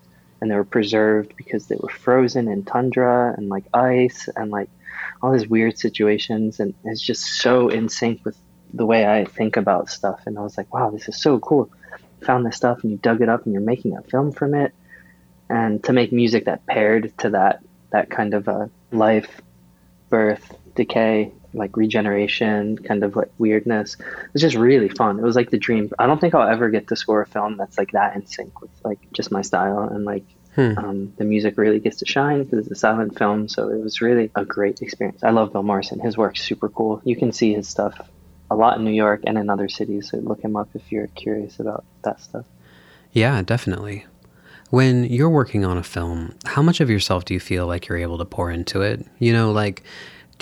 and 0.41 0.49
they 0.49 0.55
were 0.55 0.63
preserved 0.63 1.35
because 1.37 1.67
they 1.67 1.77
were 1.79 1.89
frozen 1.89 2.47
in 2.47 2.65
tundra 2.65 3.33
and 3.37 3.47
like 3.47 3.65
ice 3.73 4.27
and 4.35 4.51
like 4.51 4.69
all 5.21 5.31
these 5.31 5.47
weird 5.47 5.77
situations. 5.77 6.59
And 6.59 6.73
it's 6.83 7.01
just 7.01 7.23
so 7.23 7.69
in 7.69 7.89
sync 7.89 8.25
with 8.25 8.37
the 8.73 8.85
way 8.85 9.05
I 9.05 9.25
think 9.25 9.55
about 9.55 9.89
stuff. 9.89 10.21
And 10.25 10.37
I 10.37 10.41
was 10.41 10.57
like, 10.57 10.73
wow, 10.73 10.89
this 10.89 11.07
is 11.07 11.21
so 11.21 11.39
cool. 11.39 11.69
Found 12.23 12.45
this 12.45 12.57
stuff 12.57 12.83
and 12.83 12.91
you 12.91 12.97
dug 12.97 13.21
it 13.21 13.29
up 13.29 13.45
and 13.45 13.53
you're 13.53 13.61
making 13.61 13.95
a 13.95 14.01
film 14.01 14.31
from 14.31 14.55
it. 14.55 14.73
And 15.49 15.83
to 15.83 15.93
make 15.93 16.11
music 16.11 16.45
that 16.45 16.65
paired 16.65 17.13
to 17.19 17.31
that 17.31 17.61
that 17.91 18.09
kind 18.09 18.33
of 18.33 18.47
a 18.47 18.69
life, 18.91 19.41
birth, 20.09 20.55
decay, 20.75 21.31
like 21.53 21.75
regeneration, 21.77 22.77
kind 22.77 23.03
of 23.03 23.15
like 23.15 23.29
weirdness. 23.37 23.95
It 23.99 24.33
was 24.33 24.41
just 24.41 24.55
really 24.55 24.89
fun. 24.89 25.19
It 25.19 25.23
was 25.23 25.35
like 25.35 25.49
the 25.49 25.57
dream. 25.57 25.91
I 25.99 26.07
don't 26.07 26.19
think 26.19 26.33
I'll 26.33 26.49
ever 26.49 26.69
get 26.69 26.87
to 26.87 26.95
score 26.95 27.21
a 27.21 27.27
film 27.27 27.57
that's 27.57 27.77
like 27.77 27.91
that 27.91 28.15
in 28.15 28.25
sync 28.25 28.61
with 28.61 28.71
like 28.83 28.99
just 29.13 29.31
my 29.31 29.41
style 29.41 29.81
and 29.83 30.05
like 30.05 30.23
hmm. 30.55 30.73
um, 30.77 31.13
the 31.17 31.25
music 31.25 31.57
really 31.57 31.79
gets 31.79 31.97
to 31.97 32.05
shine 32.05 32.43
because 32.43 32.59
it's 32.59 32.71
a 32.71 32.75
silent 32.75 33.17
film. 33.17 33.47
So 33.47 33.69
it 33.69 33.81
was 33.81 34.01
really 34.01 34.31
a 34.35 34.45
great 34.45 34.81
experience. 34.81 35.23
I 35.23 35.31
love 35.31 35.53
Bill 35.53 35.63
Morrison. 35.63 35.99
His 35.99 36.17
work's 36.17 36.41
super 36.41 36.69
cool. 36.69 37.01
You 37.03 37.15
can 37.15 37.31
see 37.31 37.53
his 37.53 37.67
stuff 37.67 37.99
a 38.49 38.55
lot 38.55 38.77
in 38.77 38.83
New 38.83 38.91
York 38.91 39.21
and 39.25 39.37
in 39.37 39.49
other 39.49 39.69
cities. 39.69 40.11
So 40.11 40.17
look 40.17 40.41
him 40.41 40.55
up 40.55 40.69
if 40.73 40.91
you're 40.91 41.07
curious 41.07 41.59
about 41.59 41.85
that 42.03 42.21
stuff. 42.21 42.45
Yeah, 43.13 43.41
definitely. 43.41 44.05
When 44.69 45.03
you're 45.03 45.29
working 45.29 45.65
on 45.65 45.77
a 45.77 45.83
film, 45.83 46.35
how 46.45 46.61
much 46.61 46.79
of 46.79 46.89
yourself 46.89 47.25
do 47.25 47.33
you 47.33 47.39
feel 47.39 47.67
like 47.67 47.87
you're 47.87 47.97
able 47.97 48.17
to 48.17 48.25
pour 48.25 48.49
into 48.49 48.81
it? 48.81 49.05
You 49.19 49.33
know, 49.33 49.51
like, 49.51 49.83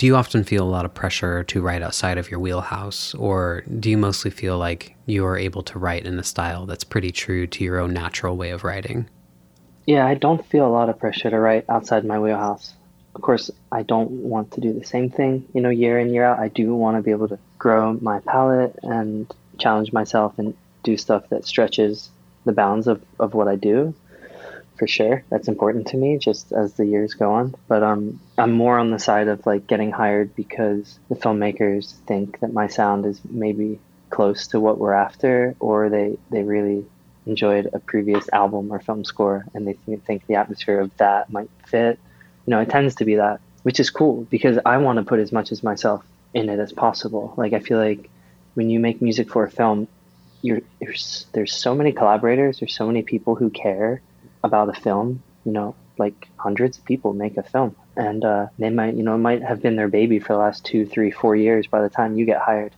do 0.00 0.06
you 0.06 0.16
often 0.16 0.42
feel 0.42 0.64
a 0.64 0.76
lot 0.76 0.86
of 0.86 0.94
pressure 0.94 1.44
to 1.44 1.60
write 1.60 1.82
outside 1.82 2.16
of 2.16 2.30
your 2.30 2.40
wheelhouse, 2.40 3.14
or 3.16 3.62
do 3.80 3.90
you 3.90 3.98
mostly 3.98 4.30
feel 4.30 4.56
like 4.56 4.96
you're 5.04 5.36
able 5.36 5.62
to 5.62 5.78
write 5.78 6.06
in 6.06 6.18
a 6.18 6.22
style 6.22 6.64
that's 6.64 6.84
pretty 6.84 7.10
true 7.12 7.46
to 7.46 7.62
your 7.62 7.78
own 7.78 7.92
natural 7.92 8.34
way 8.34 8.48
of 8.48 8.64
writing? 8.64 9.06
Yeah, 9.84 10.06
I 10.06 10.14
don't 10.14 10.46
feel 10.46 10.66
a 10.66 10.72
lot 10.72 10.88
of 10.88 10.98
pressure 10.98 11.28
to 11.28 11.38
write 11.38 11.66
outside 11.68 12.06
my 12.06 12.18
wheelhouse. 12.18 12.72
Of 13.14 13.20
course, 13.20 13.50
I 13.70 13.82
don't 13.82 14.10
want 14.10 14.52
to 14.52 14.62
do 14.62 14.72
the 14.72 14.86
same 14.86 15.10
thing, 15.10 15.46
you 15.52 15.60
know, 15.60 15.68
year 15.68 15.98
in, 15.98 16.14
year 16.14 16.24
out. 16.24 16.38
I 16.38 16.48
do 16.48 16.74
want 16.74 16.96
to 16.96 17.02
be 17.02 17.10
able 17.10 17.28
to 17.28 17.38
grow 17.58 17.92
my 18.00 18.20
palette 18.20 18.78
and 18.82 19.30
challenge 19.58 19.92
myself 19.92 20.38
and 20.38 20.56
do 20.82 20.96
stuff 20.96 21.28
that 21.28 21.44
stretches 21.44 22.08
the 22.46 22.52
bounds 22.52 22.86
of, 22.86 23.02
of 23.18 23.34
what 23.34 23.48
I 23.48 23.56
do 23.56 23.94
for 24.80 24.86
sure. 24.86 25.22
That's 25.28 25.46
important 25.46 25.88
to 25.88 25.98
me 25.98 26.16
just 26.16 26.52
as 26.52 26.72
the 26.72 26.86
years 26.86 27.12
go 27.12 27.34
on. 27.34 27.54
But 27.68 27.82
um, 27.82 28.18
I'm 28.38 28.52
more 28.52 28.78
on 28.78 28.90
the 28.90 28.98
side 28.98 29.28
of 29.28 29.44
like 29.44 29.66
getting 29.66 29.92
hired 29.92 30.34
because 30.34 30.98
the 31.10 31.16
filmmakers 31.16 31.92
think 32.06 32.40
that 32.40 32.54
my 32.54 32.66
sound 32.66 33.04
is 33.04 33.20
maybe 33.28 33.78
close 34.08 34.46
to 34.48 34.58
what 34.58 34.78
we're 34.78 34.94
after, 34.94 35.54
or 35.60 35.90
they, 35.90 36.16
they 36.30 36.44
really 36.44 36.86
enjoyed 37.26 37.68
a 37.74 37.78
previous 37.78 38.26
album 38.32 38.72
or 38.72 38.80
film 38.80 39.04
score 39.04 39.44
and 39.52 39.68
they 39.68 39.74
th- 39.84 40.00
think 40.00 40.26
the 40.26 40.36
atmosphere 40.36 40.80
of 40.80 40.96
that 40.96 41.30
might 41.30 41.50
fit. 41.66 41.98
You 42.46 42.52
know, 42.52 42.60
it 42.60 42.70
tends 42.70 42.94
to 42.96 43.04
be 43.04 43.16
that, 43.16 43.42
which 43.64 43.80
is 43.80 43.90
cool 43.90 44.26
because 44.30 44.58
I 44.64 44.78
want 44.78 44.96
to 44.96 45.04
put 45.04 45.20
as 45.20 45.30
much 45.30 45.52
as 45.52 45.62
myself 45.62 46.02
in 46.32 46.48
it 46.48 46.58
as 46.58 46.72
possible. 46.72 47.34
Like, 47.36 47.52
I 47.52 47.60
feel 47.60 47.76
like 47.76 48.08
when 48.54 48.70
you 48.70 48.80
make 48.80 49.02
music 49.02 49.28
for 49.28 49.44
a 49.44 49.50
film, 49.50 49.88
you're, 50.40 50.62
there's 50.80 51.54
so 51.54 51.74
many 51.74 51.92
collaborators, 51.92 52.60
there's 52.60 52.74
so 52.74 52.86
many 52.86 53.02
people 53.02 53.34
who 53.34 53.50
care 53.50 54.00
about 54.42 54.68
a 54.68 54.80
film, 54.80 55.22
you 55.44 55.52
know, 55.52 55.74
like 55.98 56.28
hundreds 56.36 56.78
of 56.78 56.84
people 56.84 57.12
make 57.12 57.36
a 57.36 57.42
film, 57.42 57.76
and 57.96 58.24
uh, 58.24 58.46
they 58.58 58.70
might, 58.70 58.94
you 58.94 59.02
know, 59.02 59.18
might 59.18 59.42
have 59.42 59.60
been 59.62 59.76
their 59.76 59.88
baby 59.88 60.18
for 60.18 60.32
the 60.32 60.38
last 60.38 60.64
two, 60.64 60.86
three, 60.86 61.10
four 61.10 61.36
years 61.36 61.66
by 61.66 61.82
the 61.82 61.90
time 61.90 62.16
you 62.16 62.24
get 62.24 62.40
hired. 62.40 62.74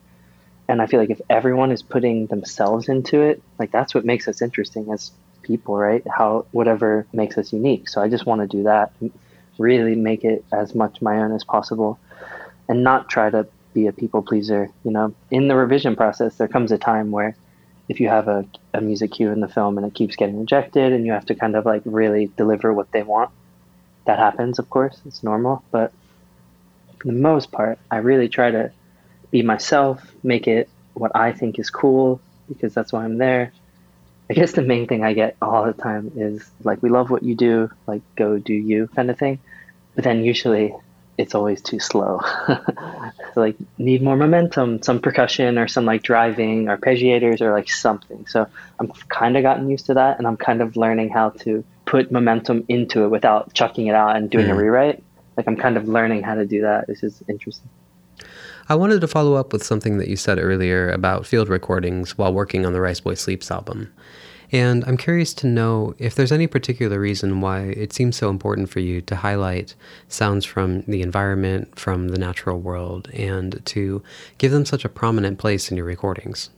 And 0.69 0.81
I 0.81 0.87
feel 0.87 1.01
like 1.01 1.11
if 1.11 1.21
everyone 1.29 1.71
is 1.71 1.83
putting 1.83 2.27
themselves 2.27 2.89
into 2.89 3.21
it, 3.21 3.43
like 3.59 3.71
that's 3.71 3.95
what 3.95 4.05
makes 4.05 4.29
us 4.29 4.43
interesting 4.43 4.91
as 4.93 5.11
people, 5.43 5.77
right? 5.77 6.05
How 6.09 6.47
whatever 6.53 7.07
makes 7.13 7.37
us 7.37 7.53
unique. 7.53 7.89
So 7.89 8.01
I 8.01 8.09
just 8.09 8.27
want 8.27 8.41
to 8.41 8.57
do 8.57 8.65
that, 8.65 8.93
really 9.59 9.95
make 9.95 10.25
it 10.25 10.45
as 10.53 10.75
much 10.75 11.03
my 11.03 11.19
own 11.19 11.33
as 11.33 11.45
possible, 11.45 11.99
and 12.69 12.83
not 12.83 13.09
try 13.09 13.29
to 13.31 13.47
be 13.75 13.87
a 13.87 13.93
people 13.93 14.23
pleaser. 14.23 14.71
You 14.85 14.93
know, 14.93 15.15
in 15.31 15.49
the 15.49 15.57
revision 15.57 15.97
process, 15.97 16.37
there 16.37 16.49
comes 16.49 16.73
a 16.73 16.79
time 16.79 17.11
where 17.11 17.37
if 17.89 18.01
you 18.01 18.09
have 18.09 18.29
a, 18.29 18.45
a 18.75 18.81
music 18.81 19.13
cue 19.13 19.31
in 19.31 19.41
the 19.41 19.49
film 19.49 19.77
and 19.77 19.87
it 19.87 19.95
keeps 19.95 20.17
getting 20.17 20.41
rejected 20.41 20.93
and 20.93 21.05
you 21.05 21.13
have 21.13 21.27
to 21.27 21.35
kind 21.35 21.57
of 21.57 21.65
like 21.65 21.83
really 21.85 22.31
deliver 22.37 22.73
what 22.73 22.91
they 22.93 23.03
want 23.03 23.31
that 24.07 24.19
happens 24.19 24.59
of 24.59 24.69
course 24.71 25.01
it's 25.07 25.23
normal 25.23 25.63
but 25.71 25.93
for 26.99 27.09
the 27.09 27.13
most 27.13 27.53
part 27.53 27.79
i 27.91 27.97
really 27.97 28.29
try 28.29 28.51
to 28.51 28.71
be 29.31 29.43
myself 29.43 30.01
make 30.23 30.47
it 30.47 30.69
what 30.95 31.13
i 31.15 31.33
think 31.33 31.59
is 31.59 31.71
cool 31.71 32.21
because 32.55 32.75
that's 32.75 32.93
why 32.93 33.05
I'm 33.05 33.19
there. 33.19 33.53
I 34.31 34.35
guess 34.35 34.53
the 34.53 34.63
main 34.63 34.87
thing 34.87 35.05
I 35.05 35.13
get 35.13 35.37
all 35.43 35.65
the 35.65 35.73
time 35.73 36.13
is 36.17 36.49
like, 36.63 36.83
we 36.83 36.91
love 36.91 37.11
what 37.11 37.23
you 37.23 37.35
do, 37.35 37.71
like, 37.87 38.03
go 38.17 38.39
do 38.39 38.55
you 38.55 38.89
kind 38.89 39.11
of 39.11 39.19
thing. 39.19 39.41
But 39.95 40.05
then 40.05 40.25
usually 40.25 40.75
it's 41.19 41.35
always 41.35 41.61
too 41.61 41.79
slow. 41.79 42.21
like, 43.37 43.57
need 43.79 44.03
more 44.03 44.17
momentum, 44.17 44.83
some 44.83 45.01
percussion 45.01 45.59
or 45.59 45.69
some 45.69 45.85
like 45.85 46.03
driving 46.03 46.67
arpeggiators 46.67 47.41
or 47.41 47.53
like 47.53 47.71
something. 47.71 48.27
So 48.27 48.47
I'm 48.79 48.91
kind 49.09 49.37
of 49.37 49.43
gotten 49.43 49.69
used 49.69 49.87
to 49.87 49.95
that 49.95 50.19
and 50.19 50.27
I'm 50.27 50.37
kind 50.37 50.63
of 50.63 50.77
learning 50.77 51.11
how 51.11 51.31
to 51.31 51.65
put 51.85 52.11
momentum 52.11 52.65
into 52.69 53.05
it 53.05 53.09
without 53.09 53.53
chucking 53.55 53.87
it 53.87 53.95
out 53.95 54.17
and 54.17 54.31
doing 54.31 54.47
mm. 54.47 54.53
a 54.53 54.55
rewrite. 54.55 55.03
Like, 55.37 55.47
I'm 55.47 55.57
kind 55.57 55.77
of 55.77 55.89
learning 55.89 56.23
how 56.23 56.35
to 56.35 56.47
do 56.47 56.63
that. 56.63 56.87
This 56.87 57.03
is 57.03 57.23
interesting. 57.29 57.69
I 58.69 58.75
wanted 58.75 59.01
to 59.01 59.09
follow 59.09 59.35
up 59.35 59.53
with 59.53 59.65
something 59.65 59.99
that 59.99 60.09
you 60.09 60.17
said 60.17 60.39
earlier 60.39 60.89
about 60.91 61.27
field 61.27 61.49
recordings 61.49 62.17
while 62.17 62.33
working 62.33 62.65
on 62.65 62.73
the 62.73 62.81
Rice 62.81 63.01
Boy 63.01 63.15
Sleeps 63.15 63.51
album. 63.51 63.93
And 64.53 64.85
I'm 64.85 64.99
curious 64.99 65.33
to 65.35 65.47
know 65.47 65.95
if 65.99 66.15
there's 66.15 66.31
any 66.31 66.47
particular 66.47 67.01
reason 67.01 67.41
why 67.41 67.61
it 67.63 67.95
seems 67.95 68.17
so 68.17 68.29
important 68.29 68.69
for 68.69 68.81
you 68.81 69.01
to 69.01 69.17
highlight 69.17 69.75
sounds 70.09 70.45
from 70.45 70.83
the 70.83 71.01
environment, 71.01 71.79
from 71.79 72.09
the 72.09 72.19
natural 72.19 72.61
world, 72.61 73.09
and 73.15 73.65
to 73.65 74.03
give 74.37 74.53
them 74.53 74.67
such 74.67 74.85
a 74.85 74.91
prominent 74.91 75.39
place 75.39 75.71
in 75.71 75.79
your 75.79 75.87
recordings. 75.87 76.51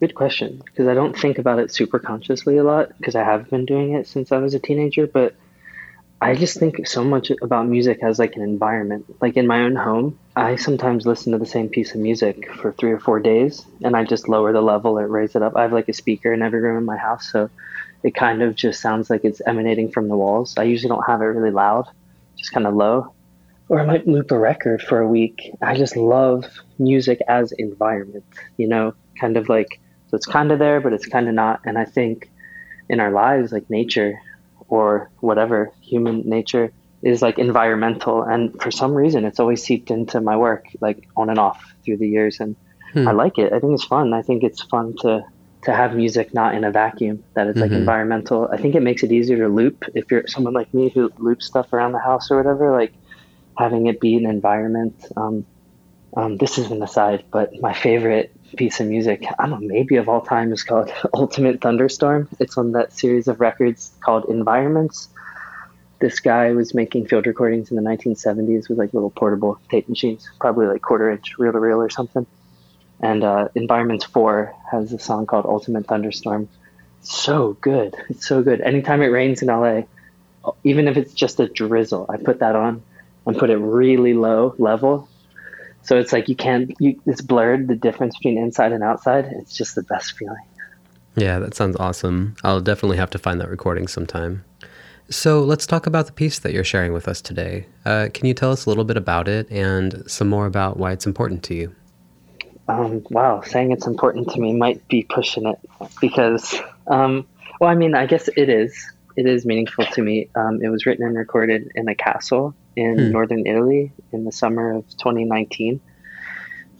Good 0.00 0.16
question, 0.16 0.60
because 0.64 0.88
I 0.88 0.94
don't 0.94 1.16
think 1.16 1.38
about 1.38 1.60
it 1.60 1.72
super 1.72 2.00
consciously 2.00 2.58
a 2.58 2.64
lot, 2.64 2.90
because 2.98 3.14
I 3.14 3.22
have 3.22 3.48
been 3.48 3.64
doing 3.64 3.92
it 3.92 4.08
since 4.08 4.32
I 4.32 4.38
was 4.38 4.52
a 4.52 4.58
teenager, 4.58 5.06
but 5.06 5.34
I 6.20 6.34
just 6.34 6.58
think 6.58 6.86
so 6.86 7.04
much 7.04 7.30
about 7.42 7.68
music 7.68 8.02
as 8.02 8.18
like 8.18 8.36
an 8.36 8.42
environment. 8.42 9.04
Like 9.20 9.36
in 9.36 9.46
my 9.46 9.60
own 9.60 9.76
home, 9.76 10.18
I 10.34 10.56
sometimes 10.56 11.06
listen 11.06 11.32
to 11.32 11.38
the 11.38 11.44
same 11.46 11.68
piece 11.68 11.94
of 11.94 12.00
music 12.00 12.50
for 12.54 12.72
three 12.72 12.92
or 12.92 12.98
four 12.98 13.20
days 13.20 13.66
and 13.84 13.94
I 13.94 14.04
just 14.04 14.28
lower 14.28 14.52
the 14.52 14.62
level 14.62 14.98
or 14.98 15.06
raise 15.06 15.36
it 15.36 15.42
up. 15.42 15.56
I 15.56 15.62
have 15.62 15.72
like 15.72 15.90
a 15.90 15.92
speaker 15.92 16.32
in 16.32 16.40
every 16.40 16.60
room 16.60 16.78
in 16.78 16.84
my 16.84 16.96
house, 16.96 17.30
so 17.30 17.50
it 18.02 18.14
kind 18.14 18.42
of 18.42 18.54
just 18.54 18.80
sounds 18.80 19.10
like 19.10 19.24
it's 19.24 19.42
emanating 19.46 19.90
from 19.90 20.08
the 20.08 20.16
walls. 20.16 20.54
I 20.56 20.62
usually 20.62 20.88
don't 20.88 21.06
have 21.06 21.20
it 21.20 21.26
really 21.26 21.50
loud, 21.50 21.86
just 22.36 22.52
kind 22.52 22.66
of 22.66 22.74
low. 22.74 23.12
Or 23.68 23.80
I 23.80 23.84
might 23.84 24.06
loop 24.06 24.30
a 24.30 24.38
record 24.38 24.80
for 24.80 25.00
a 25.00 25.08
week. 25.08 25.50
I 25.60 25.76
just 25.76 25.96
love 25.96 26.46
music 26.78 27.20
as 27.28 27.52
environment, 27.52 28.24
you 28.56 28.68
know, 28.68 28.94
kind 29.20 29.36
of 29.36 29.48
like, 29.48 29.80
so 30.08 30.16
it's 30.16 30.26
kind 30.26 30.50
of 30.50 30.58
there, 30.60 30.80
but 30.80 30.92
it's 30.92 31.06
kind 31.06 31.28
of 31.28 31.34
not. 31.34 31.60
And 31.64 31.76
I 31.76 31.84
think 31.84 32.30
in 32.88 33.00
our 33.00 33.10
lives, 33.10 33.52
like 33.52 33.68
nature, 33.68 34.20
or 34.68 35.10
whatever 35.20 35.72
human 35.80 36.28
nature 36.28 36.72
is 37.02 37.22
like 37.22 37.38
environmental. 37.38 38.22
And 38.22 38.60
for 38.60 38.70
some 38.70 38.94
reason 38.94 39.24
it's 39.24 39.40
always 39.40 39.62
seeped 39.62 39.90
into 39.90 40.20
my 40.20 40.36
work 40.36 40.66
like 40.80 41.08
on 41.16 41.30
and 41.30 41.38
off 41.38 41.74
through 41.84 41.98
the 41.98 42.08
years. 42.08 42.40
And 42.40 42.56
hmm. 42.92 43.08
i 43.08 43.12
like 43.12 43.38
it. 43.38 43.52
I 43.52 43.60
think 43.60 43.74
it's 43.74 43.84
fun. 43.84 44.12
I 44.12 44.22
think 44.22 44.42
it's 44.42 44.62
fun 44.62 44.94
to 45.02 45.24
to 45.62 45.74
have 45.74 45.96
music 45.96 46.32
not 46.32 46.54
in 46.54 46.62
a 46.62 46.70
vacuum 46.70 47.24
that 47.34 47.48
it's 47.48 47.58
like 47.58 47.70
mm-hmm. 47.70 47.80
environmental. 47.80 48.48
I 48.52 48.56
think 48.56 48.76
it 48.76 48.82
makes 48.82 49.02
it 49.02 49.10
easier 49.10 49.38
to 49.38 49.48
loop 49.48 49.84
if 49.94 50.10
you're 50.12 50.24
someone 50.28 50.54
like 50.54 50.72
me 50.72 50.90
who 50.90 51.10
loops 51.18 51.46
stuff 51.46 51.72
around 51.72 51.90
the 51.90 51.98
house 51.98 52.30
or 52.30 52.36
whatever 52.36 52.70
like 52.70 52.92
having 53.58 53.86
it 53.86 54.00
be 54.00 54.14
an 54.16 54.26
environment. 54.26 54.94
Um, 55.16 55.44
um, 56.14 56.36
this 56.36 56.58
is 56.58 56.70
an 56.70 56.82
aside 56.82 57.24
but 57.30 57.60
my 57.60 57.72
favorite 57.72 58.32
piece 58.56 58.80
of 58.80 58.86
music, 58.86 59.24
I 59.38 59.46
don't 59.48 59.62
know, 59.62 59.68
maybe 59.68 59.96
of 59.96 60.08
all 60.08 60.20
time 60.20 60.52
is 60.52 60.62
called 60.62 60.92
Ultimate 61.14 61.60
Thunderstorm. 61.60 62.28
It's 62.38 62.56
on 62.56 62.72
that 62.72 62.92
series 62.92 63.28
of 63.28 63.40
records 63.40 63.92
called 64.00 64.26
Environments. 64.28 65.08
This 65.98 66.20
guy 66.20 66.52
was 66.52 66.74
making 66.74 67.06
field 67.06 67.26
recordings 67.26 67.70
in 67.70 67.76
the 67.76 67.82
1970s 67.82 68.68
with 68.68 68.78
like 68.78 68.92
little 68.92 69.10
portable 69.10 69.58
tape 69.70 69.88
machines, 69.88 70.28
probably 70.38 70.66
like 70.66 70.82
quarter 70.82 71.10
inch 71.10 71.38
reel 71.38 71.52
to 71.52 71.58
reel 71.58 71.80
or 71.80 71.90
something. 71.90 72.26
And 73.00 73.24
uh, 73.24 73.48
Environments 73.54 74.04
4 74.04 74.54
has 74.70 74.92
a 74.92 74.98
song 74.98 75.26
called 75.26 75.46
Ultimate 75.46 75.86
Thunderstorm. 75.86 76.48
So 77.00 77.54
good. 77.60 77.94
It's 78.08 78.26
so 78.26 78.42
good. 78.42 78.60
Anytime 78.60 79.02
it 79.02 79.06
rains 79.06 79.42
in 79.42 79.48
LA, 79.48 79.82
even 80.64 80.88
if 80.88 80.96
it's 80.96 81.12
just 81.12 81.40
a 81.40 81.48
drizzle, 81.48 82.06
I 82.08 82.16
put 82.16 82.40
that 82.40 82.56
on 82.56 82.82
and 83.26 83.36
put 83.36 83.50
it 83.50 83.56
really 83.56 84.14
low 84.14 84.54
level 84.58 85.08
so 85.86 85.96
it's 85.96 86.12
like 86.12 86.28
you 86.28 86.34
can't, 86.34 86.74
you, 86.80 87.00
it's 87.06 87.20
blurred 87.20 87.68
the 87.68 87.76
difference 87.76 88.16
between 88.16 88.38
inside 88.38 88.72
and 88.72 88.82
outside. 88.82 89.26
It's 89.38 89.56
just 89.56 89.76
the 89.76 89.84
best 89.84 90.12
feeling. 90.18 90.44
Yeah, 91.14 91.38
that 91.38 91.54
sounds 91.54 91.76
awesome. 91.76 92.34
I'll 92.42 92.60
definitely 92.60 92.96
have 92.96 93.10
to 93.10 93.18
find 93.18 93.40
that 93.40 93.48
recording 93.48 93.86
sometime. 93.86 94.44
So 95.08 95.40
let's 95.40 95.64
talk 95.64 95.86
about 95.86 96.06
the 96.06 96.12
piece 96.12 96.40
that 96.40 96.52
you're 96.52 96.64
sharing 96.64 96.92
with 96.92 97.06
us 97.06 97.20
today. 97.20 97.66
Uh, 97.84 98.08
can 98.12 98.26
you 98.26 98.34
tell 98.34 98.50
us 98.50 98.66
a 98.66 98.68
little 98.68 98.84
bit 98.84 98.96
about 98.96 99.28
it 99.28 99.48
and 99.48 100.02
some 100.10 100.28
more 100.28 100.46
about 100.46 100.76
why 100.76 100.90
it's 100.90 101.06
important 101.06 101.44
to 101.44 101.54
you? 101.54 101.74
Um, 102.66 103.06
wow, 103.10 103.42
saying 103.42 103.70
it's 103.70 103.86
important 103.86 104.28
to 104.30 104.40
me 104.40 104.52
might 104.54 104.86
be 104.88 105.06
pushing 105.08 105.46
it 105.46 105.58
because, 106.00 106.60
um, 106.88 107.28
well, 107.60 107.70
I 107.70 107.76
mean, 107.76 107.94
I 107.94 108.06
guess 108.06 108.28
it 108.36 108.48
is. 108.48 108.92
It 109.16 109.26
is 109.26 109.46
meaningful 109.46 109.86
to 109.86 110.02
me. 110.02 110.28
Um, 110.34 110.60
it 110.60 110.68
was 110.68 110.84
written 110.84 111.06
and 111.06 111.16
recorded 111.16 111.70
in 111.76 111.88
a 111.88 111.94
castle 111.94 112.56
in 112.76 112.98
hmm. 112.98 113.10
northern 113.10 113.46
Italy 113.46 113.92
in 114.12 114.24
the 114.24 114.32
summer 114.32 114.76
of 114.76 114.88
2019. 114.98 115.80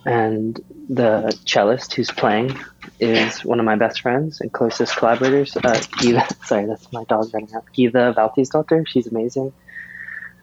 And 0.04 0.60
the 0.88 1.36
cellist 1.46 1.94
who's 1.94 2.12
playing 2.12 2.56
is 3.00 3.44
one 3.44 3.58
of 3.58 3.66
my 3.66 3.74
best 3.74 4.02
friends 4.02 4.40
and 4.40 4.52
closest 4.52 4.96
collaborators. 4.96 5.56
Uh, 5.56 5.80
sorry, 6.44 6.66
that's 6.66 6.92
my 6.92 7.02
dog 7.04 7.34
running 7.34 7.52
out. 7.54 7.64
Valtýsdóttir. 7.74 8.86
She's 8.86 9.08
amazing. 9.08 9.52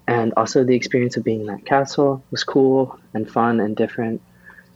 And 0.05 0.33
also 0.35 0.65
the 0.65 0.75
experience 0.75 1.15
of 1.15 1.23
being 1.23 1.41
in 1.41 1.47
that 1.47 1.65
castle 1.65 2.21
was 2.29 2.43
cool 2.43 2.99
and 3.13 3.29
fun 3.29 3.61
and 3.61 3.75
different. 3.75 4.21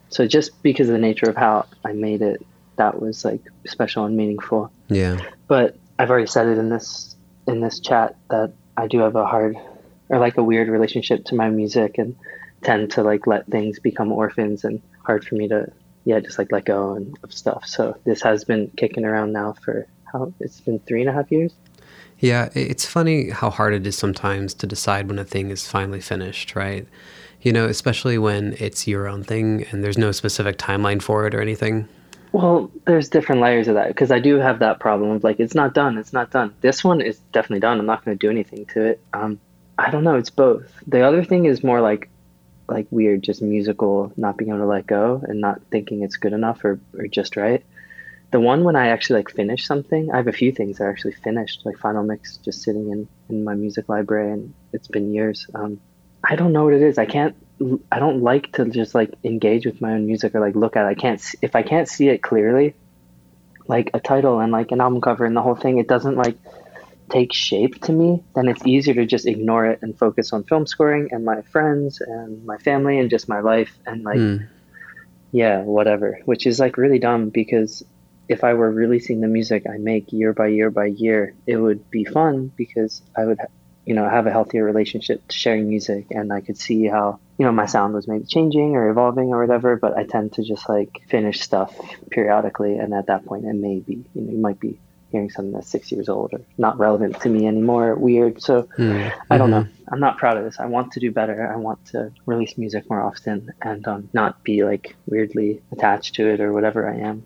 So 0.08 0.26
just 0.26 0.62
because 0.62 0.88
of 0.88 0.94
the 0.94 0.98
nature 0.98 1.28
of 1.28 1.36
how 1.36 1.66
I 1.84 1.92
made 1.92 2.22
it, 2.22 2.44
that 2.76 3.00
was 3.00 3.26
like 3.26 3.42
special 3.66 4.06
and 4.06 4.16
meaningful. 4.16 4.72
Yeah. 4.88 5.20
But 5.48 5.76
I've 5.98 6.10
already 6.10 6.28
said 6.28 6.46
it 6.46 6.56
in 6.56 6.70
this 6.70 7.14
in 7.46 7.60
this 7.60 7.80
chat 7.80 8.16
that 8.30 8.52
I 8.76 8.86
do 8.86 9.00
have 9.00 9.16
a 9.16 9.26
hard 9.26 9.56
or 10.08 10.18
like 10.18 10.36
a 10.36 10.42
weird 10.42 10.68
relationship 10.68 11.24
to 11.26 11.34
my 11.34 11.50
music 11.50 11.98
and 11.98 12.16
tend 12.62 12.90
to 12.92 13.02
like 13.02 13.26
let 13.26 13.46
things 13.46 13.78
become 13.78 14.12
orphans 14.12 14.64
and 14.64 14.82
hard 15.04 15.24
for 15.24 15.34
me 15.34 15.48
to 15.48 15.70
yeah 16.04 16.20
just 16.20 16.38
like 16.38 16.50
let 16.52 16.64
go 16.64 16.94
and 16.94 17.18
of 17.22 17.32
stuff. 17.32 17.66
So 17.66 17.96
this 18.04 18.22
has 18.22 18.44
been 18.44 18.70
kicking 18.76 19.04
around 19.04 19.32
now 19.32 19.54
for 19.64 19.86
how 20.12 20.32
it's 20.40 20.60
been 20.60 20.78
three 20.80 21.00
and 21.00 21.10
a 21.10 21.12
half 21.12 21.30
years? 21.30 21.52
Yeah 22.18 22.48
it's 22.54 22.86
funny 22.86 23.30
how 23.30 23.50
hard 23.50 23.74
it 23.74 23.86
is 23.86 23.96
sometimes 23.96 24.54
to 24.54 24.66
decide 24.66 25.08
when 25.08 25.18
a 25.18 25.24
thing 25.24 25.50
is 25.50 25.68
finally 25.68 26.00
finished 26.00 26.56
right? 26.56 26.86
You 27.42 27.52
know 27.52 27.66
especially 27.66 28.18
when 28.18 28.56
it's 28.58 28.88
your 28.88 29.06
own 29.06 29.22
thing 29.22 29.64
and 29.70 29.84
there's 29.84 29.98
no 29.98 30.12
specific 30.12 30.58
timeline 30.58 31.02
for 31.02 31.26
it 31.26 31.34
or 31.34 31.40
anything. 31.40 31.88
Well 32.32 32.70
there's 32.86 33.08
different 33.08 33.40
layers 33.40 33.68
of 33.68 33.74
that 33.74 33.88
because 33.88 34.10
i 34.10 34.18
do 34.18 34.36
have 34.36 34.58
that 34.58 34.80
problem 34.80 35.10
of 35.10 35.24
like 35.24 35.38
it's 35.38 35.54
not 35.54 35.74
done 35.74 35.96
it's 35.98 36.12
not 36.12 36.30
done. 36.30 36.54
This 36.60 36.82
one 36.82 37.00
is 37.00 37.18
definitely 37.32 37.60
done 37.60 37.78
i'm 37.78 37.86
not 37.86 38.04
going 38.04 38.18
to 38.18 38.26
do 38.26 38.30
anything 38.30 38.66
to 38.66 38.82
it. 38.82 39.00
Um, 39.12 39.38
I 39.78 39.90
don't 39.90 40.04
know. 40.04 40.16
It's 40.16 40.30
both. 40.30 40.70
The 40.88 41.02
other 41.02 41.24
thing 41.24 41.46
is 41.46 41.62
more 41.62 41.80
like 41.80 42.10
like 42.68 42.86
weird, 42.90 43.22
just 43.22 43.40
musical, 43.40 44.12
not 44.16 44.36
being 44.36 44.50
able 44.50 44.60
to 44.60 44.66
let 44.66 44.86
go 44.86 45.22
and 45.26 45.40
not 45.40 45.62
thinking 45.70 46.02
it's 46.02 46.16
good 46.16 46.34
enough 46.34 46.62
or, 46.64 46.78
or 46.98 47.06
just 47.06 47.36
right. 47.36 47.64
The 48.30 48.40
one 48.40 48.62
when 48.62 48.76
I 48.76 48.88
actually 48.88 49.20
like 49.20 49.30
finish 49.30 49.66
something, 49.66 50.10
I 50.12 50.16
have 50.18 50.26
a 50.26 50.32
few 50.32 50.52
things 50.52 50.76
that 50.76 50.84
are 50.84 50.90
actually 50.90 51.14
finished, 51.14 51.64
like 51.64 51.78
final 51.78 52.02
mix, 52.02 52.36
just 52.38 52.62
sitting 52.62 52.90
in 52.90 53.08
in 53.30 53.44
my 53.44 53.54
music 53.54 53.88
library, 53.88 54.32
and 54.32 54.52
it's 54.72 54.88
been 54.88 55.14
years. 55.14 55.46
Um, 55.54 55.80
I 56.22 56.36
don't 56.36 56.52
know 56.52 56.64
what 56.64 56.74
it 56.74 56.82
is. 56.82 56.98
I 56.98 57.06
can't. 57.06 57.36
I 57.90 57.98
don't 58.00 58.22
like 58.22 58.52
to 58.52 58.66
just 58.66 58.94
like 58.94 59.14
engage 59.24 59.64
with 59.64 59.80
my 59.80 59.92
own 59.92 60.06
music 60.06 60.34
or 60.34 60.40
like 60.40 60.56
look 60.56 60.76
at 60.76 60.84
it. 60.84 60.88
I 60.88 60.94
can't. 60.94 61.22
If 61.40 61.56
I 61.56 61.62
can't 61.62 61.88
see 61.88 62.08
it 62.08 62.22
clearly, 62.22 62.74
like 63.66 63.90
a 63.94 64.00
title 64.00 64.40
and 64.40 64.52
like 64.52 64.72
an 64.72 64.80
album 64.80 65.00
cover 65.00 65.24
and 65.24 65.36
the 65.36 65.42
whole 65.42 65.54
thing, 65.54 65.78
it 65.78 65.88
doesn't 65.88 66.16
like 66.16 66.36
take 67.10 67.32
shape 67.32 67.82
to 67.82 67.92
me, 67.92 68.22
then 68.34 68.48
it's 68.48 68.66
easier 68.66 68.94
to 68.94 69.06
just 69.06 69.26
ignore 69.26 69.66
it 69.66 69.80
and 69.82 69.98
focus 69.98 70.32
on 70.32 70.44
film 70.44 70.66
scoring 70.66 71.08
and 71.10 71.24
my 71.24 71.42
friends 71.42 72.00
and 72.00 72.44
my 72.44 72.58
family 72.58 72.98
and 72.98 73.10
just 73.10 73.28
my 73.28 73.40
life 73.40 73.76
and 73.86 74.04
like 74.04 74.18
mm. 74.18 74.46
yeah, 75.32 75.62
whatever. 75.62 76.18
Which 76.24 76.46
is 76.46 76.60
like 76.60 76.76
really 76.76 76.98
dumb 76.98 77.30
because 77.30 77.84
if 78.28 78.44
I 78.44 78.54
were 78.54 78.70
releasing 78.70 79.20
the 79.20 79.28
music 79.28 79.64
I 79.68 79.78
make 79.78 80.12
year 80.12 80.32
by 80.32 80.48
year 80.48 80.70
by 80.70 80.86
year, 80.86 81.34
it 81.46 81.56
would 81.56 81.90
be 81.90 82.04
fun 82.04 82.52
because 82.56 83.02
I 83.16 83.24
would 83.24 83.38
you 83.88 83.94
know 83.94 84.06
have 84.06 84.26
a 84.26 84.30
healthier 84.30 84.64
relationship 84.64 85.26
to 85.28 85.34
sharing 85.34 85.66
music 85.66 86.08
and 86.10 86.30
I 86.30 86.42
could 86.42 86.58
see 86.58 86.86
how 86.86 87.20
you 87.38 87.46
know 87.46 87.52
my 87.52 87.64
sound 87.64 87.94
was 87.94 88.06
maybe 88.06 88.26
changing 88.26 88.76
or 88.76 88.90
evolving 88.90 89.28
or 89.32 89.40
whatever 89.40 89.76
but 89.76 89.96
I 89.96 90.04
tend 90.04 90.34
to 90.34 90.42
just 90.42 90.68
like 90.68 91.00
finish 91.08 91.40
stuff 91.40 91.74
periodically 92.10 92.76
and 92.76 92.92
at 92.92 93.06
that 93.06 93.24
point 93.24 93.46
it 93.46 93.54
may 93.54 93.78
be 93.78 94.04
you 94.12 94.20
know 94.20 94.32
you 94.32 94.38
might 94.38 94.60
be 94.60 94.78
hearing 95.10 95.30
something 95.30 95.52
that's 95.52 95.68
six 95.68 95.90
years 95.90 96.08
old 96.08 96.32
or 96.34 96.40
not 96.58 96.78
relevant 96.78 97.20
to 97.20 97.28
me 97.28 97.46
anymore, 97.46 97.94
weird. 97.94 98.42
So 98.42 98.62
mm-hmm. 98.76 99.08
I 99.30 99.38
don't 99.38 99.50
know. 99.50 99.62
Mm-hmm. 99.62 99.94
I'm 99.94 100.00
not 100.00 100.18
proud 100.18 100.36
of 100.36 100.44
this. 100.44 100.60
I 100.60 100.66
want 100.66 100.92
to 100.92 101.00
do 101.00 101.10
better. 101.10 101.50
I 101.52 101.56
want 101.56 101.84
to 101.86 102.12
release 102.26 102.58
music 102.58 102.88
more 102.90 103.00
often 103.00 103.52
and 103.62 103.86
um, 103.88 104.08
not 104.12 104.42
be 104.44 104.64
like 104.64 104.94
weirdly 105.06 105.60
attached 105.72 106.14
to 106.16 106.28
it 106.28 106.40
or 106.40 106.52
whatever 106.52 106.88
I 106.88 106.96
am. 106.98 107.24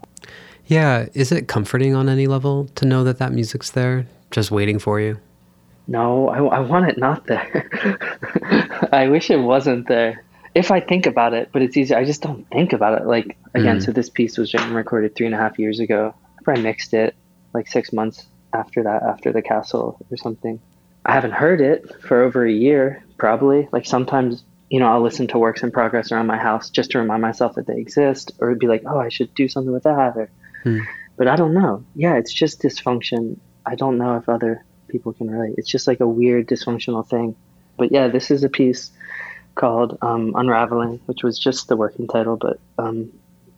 Yeah. 0.67 1.09
Is 1.15 1.33
it 1.33 1.49
comforting 1.49 1.95
on 1.95 2.09
any 2.09 2.27
level 2.27 2.67
to 2.77 2.85
know 2.85 3.03
that 3.05 3.19
that 3.19 3.33
music's 3.33 3.71
there, 3.71 4.07
just 4.31 4.51
waiting 4.51 4.79
for 4.79 5.01
you? 5.01 5.19
No, 5.89 6.29
I, 6.29 6.39
I 6.39 6.61
want 6.61 6.89
it 6.89 6.97
not 6.99 7.27
there. 7.27 7.69
I 8.93 9.09
wish 9.09 9.31
it 9.31 9.39
wasn't 9.39 9.89
there. 9.89 10.25
if 10.55 10.71
I 10.71 10.79
think 10.81 11.07
about 11.07 11.35
it, 11.35 11.49
but 11.53 11.63
it's 11.63 11.77
easy. 11.77 11.95
I 11.95 12.05
just 12.05 12.23
don't 12.23 12.49
think 12.51 12.73
about 12.73 13.01
it. 13.01 13.07
Like 13.07 13.37
again, 13.55 13.79
Mm. 13.79 13.85
so 13.85 13.91
this 13.93 14.09
piece 14.09 14.39
was 14.39 14.55
written 14.55 14.69
and 14.69 14.77
recorded 14.77 15.15
three 15.17 15.27
and 15.27 15.35
a 15.35 15.39
half 15.39 15.59
years 15.59 15.81
ago. 15.81 16.15
I 16.47 16.57
mixed 16.59 16.93
it 16.95 17.15
like 17.55 17.69
six 17.69 17.93
months 17.93 18.27
after 18.53 18.83
that, 18.83 19.03
after 19.03 19.33
the 19.33 19.43
castle 19.43 19.99
or 20.11 20.17
something. 20.17 20.61
I 21.05 21.13
haven't 21.15 21.33
heard 21.33 21.61
it 21.61 22.01
for 22.03 22.23
over 22.23 22.45
a 22.47 22.53
year, 22.53 23.03
probably. 23.19 23.69
Like 23.73 23.87
sometimes, 23.87 24.45
you 24.71 24.79
know, 24.79 24.87
I'll 24.87 25.03
listen 25.03 25.27
to 25.29 25.39
works 25.39 25.63
in 25.63 25.71
progress 25.73 26.13
around 26.13 26.27
my 26.27 26.39
house 26.39 26.71
just 26.71 26.93
to 26.93 26.99
remind 26.99 27.23
myself 27.23 27.55
that 27.57 27.67
they 27.67 27.77
exist, 27.79 28.33
or 28.39 28.49
it'd 28.51 28.61
be 28.61 28.69
like, 28.69 28.83
oh, 28.87 28.99
I 28.99 29.09
should 29.09 29.35
do 29.35 29.49
something 29.49 29.73
with 29.73 29.85
that. 29.85 30.17
Or, 30.17 30.31
Hmm. 30.63 30.79
but 31.17 31.27
I 31.27 31.35
don't 31.35 31.55
know. 31.55 31.85
Yeah, 31.97 32.15
it's 32.15 32.33
just 32.33 32.63
dysfunction. 32.63 33.39
I 33.67 33.75
don't 33.75 33.99
know 33.99 34.17
if 34.17 34.29
other 34.29 34.65
people 34.89 35.13
can 35.13 35.29
relate. 35.29 35.57
It's 35.59 35.69
just 35.69 35.89
like 35.89 36.01
a 36.01 36.07
weird 36.07 36.47
dysfunctional 36.47 37.05
thing. 37.09 37.35
But 37.77 37.91
yeah, 37.91 38.09
this 38.09 38.31
is 38.31 38.45
a 38.45 38.49
piece 38.49 38.91
called 39.57 39.99
um, 40.03 40.35
Unraveling, 40.37 41.01
which 41.07 41.23
was 41.25 41.39
just 41.39 41.67
the 41.69 41.77
working 41.77 42.07
title, 42.07 42.37
but 42.37 42.61
um, 42.79 43.11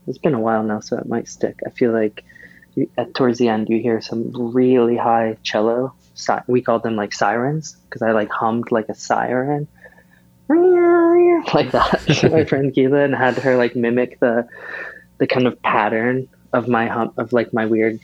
it's 0.06 0.18
been 0.18 0.34
a 0.34 0.40
while 0.40 0.62
now, 0.62 0.80
so 0.80 0.96
it 0.96 1.06
might 1.06 1.28
stick. 1.28 1.60
I 1.66 1.70
feel 1.70 1.92
like 1.92 2.24
at 2.96 3.14
towards 3.14 3.38
the 3.38 3.48
end, 3.48 3.68
you 3.68 3.80
hear 3.80 4.00
some 4.00 4.52
really 4.52 4.96
high 4.96 5.36
cello. 5.42 5.94
Si- 6.14 6.32
we 6.46 6.62
called 6.62 6.82
them 6.82 6.96
like 6.96 7.12
sirens 7.12 7.76
because 7.84 8.02
I 8.02 8.12
like 8.12 8.30
hummed 8.30 8.70
like 8.70 8.88
a 8.88 8.94
siren, 8.94 9.68
like 11.54 11.72
that. 11.72 12.02
to 12.20 12.30
my 12.30 12.44
friend 12.44 12.72
Gyða 12.72 13.04
and 13.04 13.14
had 13.14 13.36
her 13.38 13.56
like 13.56 13.76
mimic 13.76 14.20
the 14.20 14.48
the 15.18 15.26
kind 15.26 15.46
of 15.46 15.60
pattern 15.62 16.28
of 16.52 16.68
my 16.68 16.86
hum 16.86 17.12
of 17.16 17.32
like 17.32 17.52
my 17.52 17.66
weird 17.66 18.00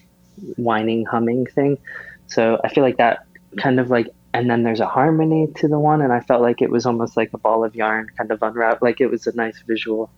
whining 0.56 1.04
humming 1.04 1.46
thing. 1.46 1.78
So 2.26 2.60
I 2.62 2.68
feel 2.68 2.84
like 2.84 2.98
that 2.98 3.26
kind 3.56 3.80
of 3.80 3.90
like 3.90 4.08
and 4.32 4.48
then 4.48 4.62
there's 4.62 4.80
a 4.80 4.86
harmony 4.86 5.48
to 5.56 5.68
the 5.68 5.78
one 5.78 6.02
and 6.02 6.12
I 6.12 6.20
felt 6.20 6.40
like 6.40 6.62
it 6.62 6.70
was 6.70 6.86
almost 6.86 7.16
like 7.16 7.30
a 7.34 7.38
ball 7.38 7.64
of 7.64 7.74
yarn 7.74 8.08
kind 8.16 8.30
of 8.30 8.42
unwrapped 8.42 8.80
like 8.80 9.00
it 9.00 9.08
was 9.08 9.26
a 9.26 9.34
nice 9.34 9.60
visual 9.66 10.08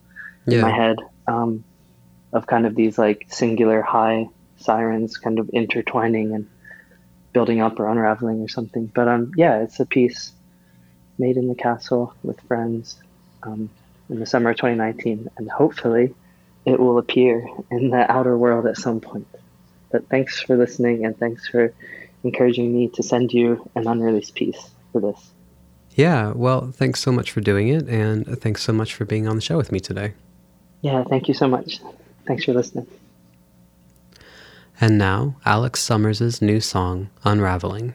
in 0.47 0.61
my 0.61 0.71
head 0.71 0.99
um, 1.27 1.65
of 2.33 2.47
kind 2.47 2.67
of 2.67 2.75
these 2.75 2.99
like 2.99 3.27
singular 3.29 3.81
high 3.81 4.29
sirens 4.63 5.17
kind 5.17 5.39
of 5.39 5.49
intertwining 5.53 6.35
and 6.35 6.49
building 7.33 7.61
up 7.61 7.79
or 7.81 7.89
unraveling 7.89 8.41
or 8.41 8.49
something 8.49 8.87
but 8.95 9.09
um 9.09 9.33
yeah 9.37 9.59
it's 9.63 9.81
a 9.81 9.87
piece 9.87 10.33
made 11.19 11.37
in 11.37 11.49
the 11.49 11.55
castle 11.55 12.15
with 12.23 12.41
friends 12.43 12.99
um, 13.43 13.69
in 14.09 14.19
the 14.21 14.27
summer 14.27 14.51
of 14.51 14.57
2019 14.57 15.29
and 15.37 15.51
hopefully 15.51 16.15
it 16.65 16.79
will 16.79 16.99
appear 16.99 17.47
in 17.71 17.91
the 17.91 18.11
outer 18.11 18.37
world 18.37 18.67
at 18.67 18.77
some 18.77 19.01
point 19.01 19.27
but 19.91 20.09
thanks 20.09 20.41
for 20.43 20.57
listening 20.57 21.05
and 21.05 21.19
thanks 21.19 21.49
for 21.49 21.73
encouraging 22.25 22.73
me 22.73 22.89
to 22.89 23.03
send 23.03 23.33
you 23.33 23.69
an 23.75 23.87
unreleased 23.87 24.35
piece 24.35 24.71
for 24.93 25.01
this 25.01 25.31
Yeah. 25.95 26.33
Well, 26.35 26.71
thanks 26.73 27.01
so 27.01 27.13
much 27.13 27.31
for 27.33 27.43
doing 27.43 27.69
it, 27.69 27.87
and 27.89 28.25
thanks 28.41 28.63
so 28.63 28.73
much 28.73 28.95
for 28.95 29.05
being 29.05 29.27
on 29.29 29.37
the 29.37 29.43
show 29.43 29.57
with 29.59 29.71
me 29.73 29.81
today. 29.81 30.13
yeah 30.81 31.05
thank 31.05 31.29
you 31.29 31.35
so 31.35 31.47
much 31.49 31.81
thanks 32.27 32.45
for 32.45 32.53
listening 32.55 32.87
And 34.81 34.99
now, 34.99 35.37
Alex 35.45 35.81
Somers' 35.81 36.43
new 36.43 36.61
song, 36.61 37.11
Unraveling. 37.25 37.95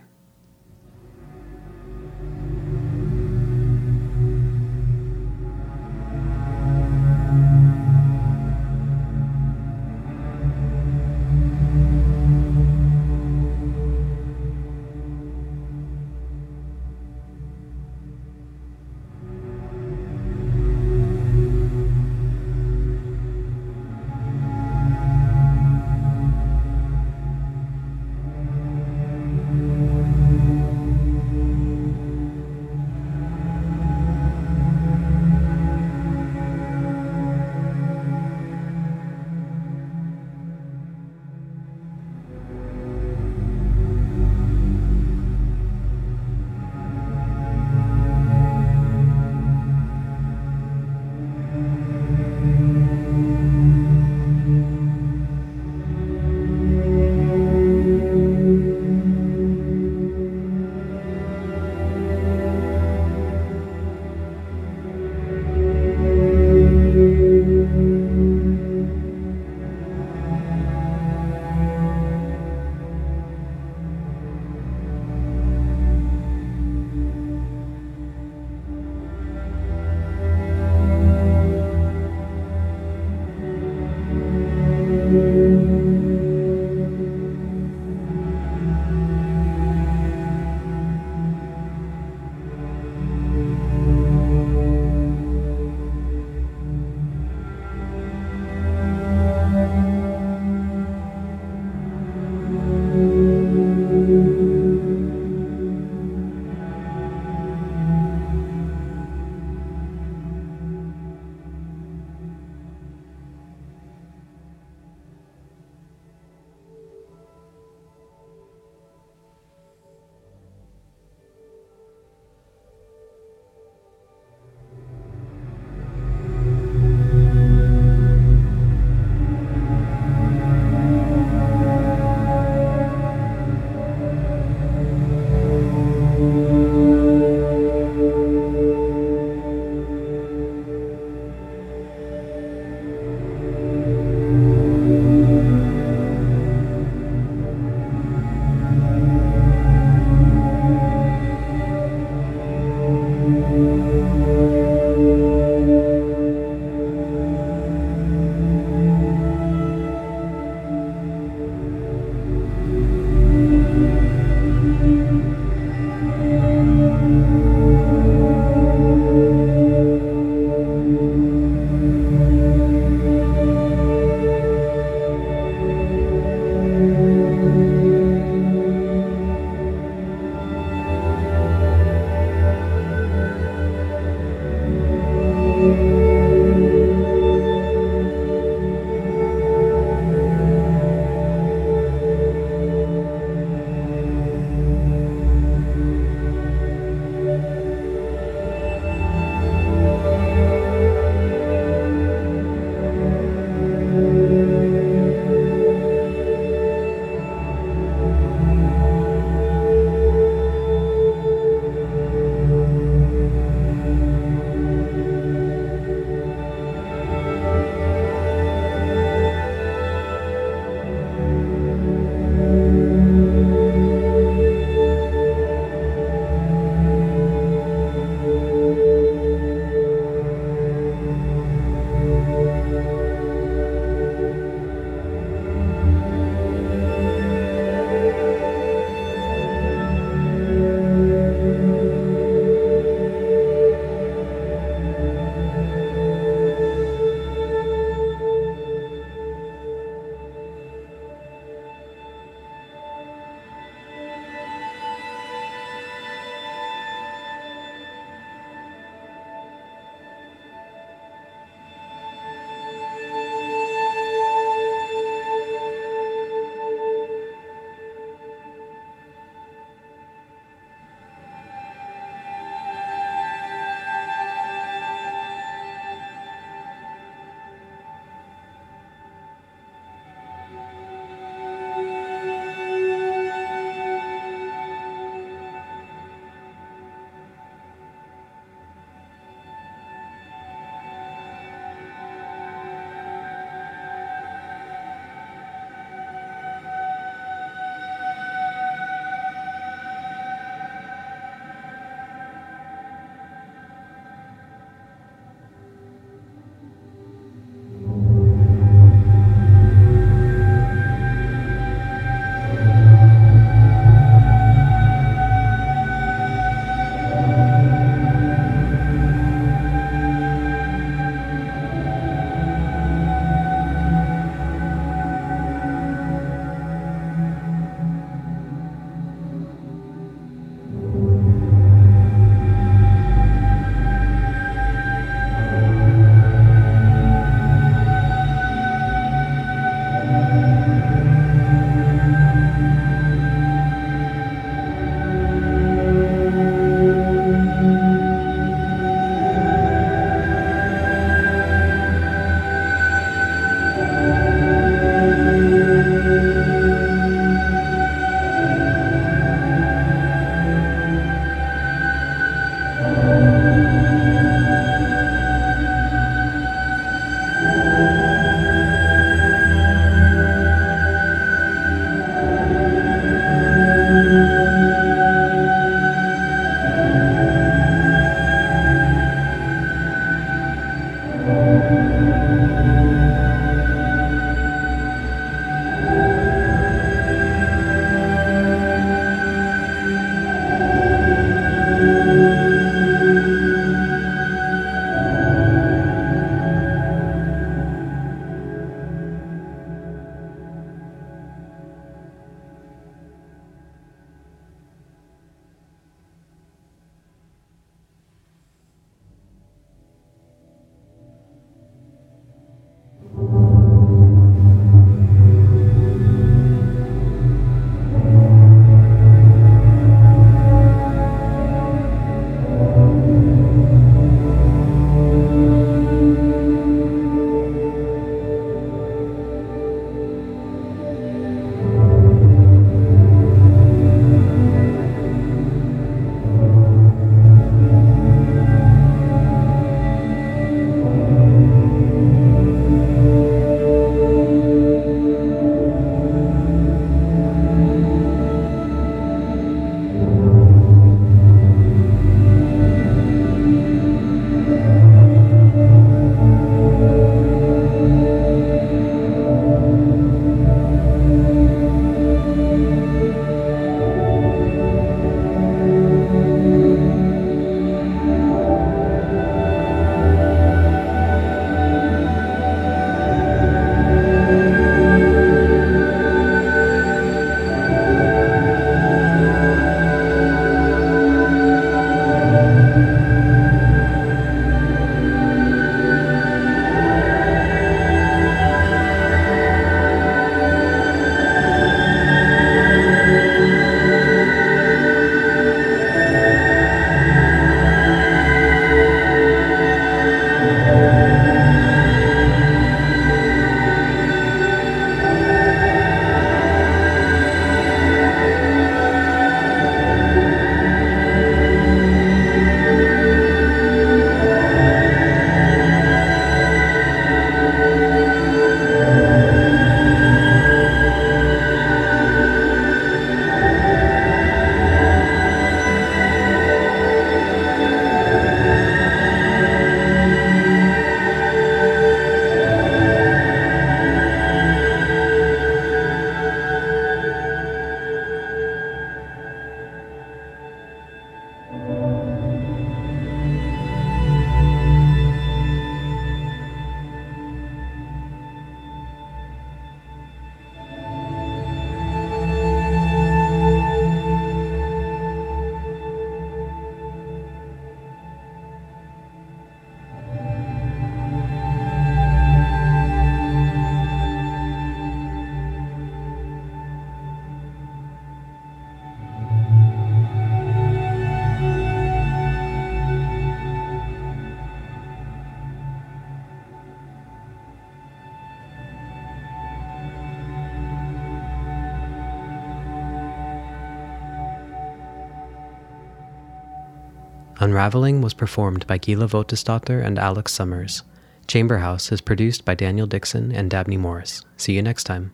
Unraveling 587.48 588.02
was 588.02 588.14
performed 588.14 588.68
by 588.68 588.78
Gyða 588.78 589.08
Valtýsdóttir 589.08 589.82
and 589.82 589.98
Alex 589.98 590.34
Somers. 590.34 590.84
Chamber 591.28 591.60
House 591.60 591.94
is 591.94 592.02
produced 592.02 592.44
by 592.44 592.56
Daniel 592.56 592.88
Dixon 592.88 593.32
and 593.32 593.50
Dabney 593.50 593.78
Morris. 593.78 594.22
See 594.36 594.52
you 594.52 594.62
next 594.62 594.84
time. 594.84 595.14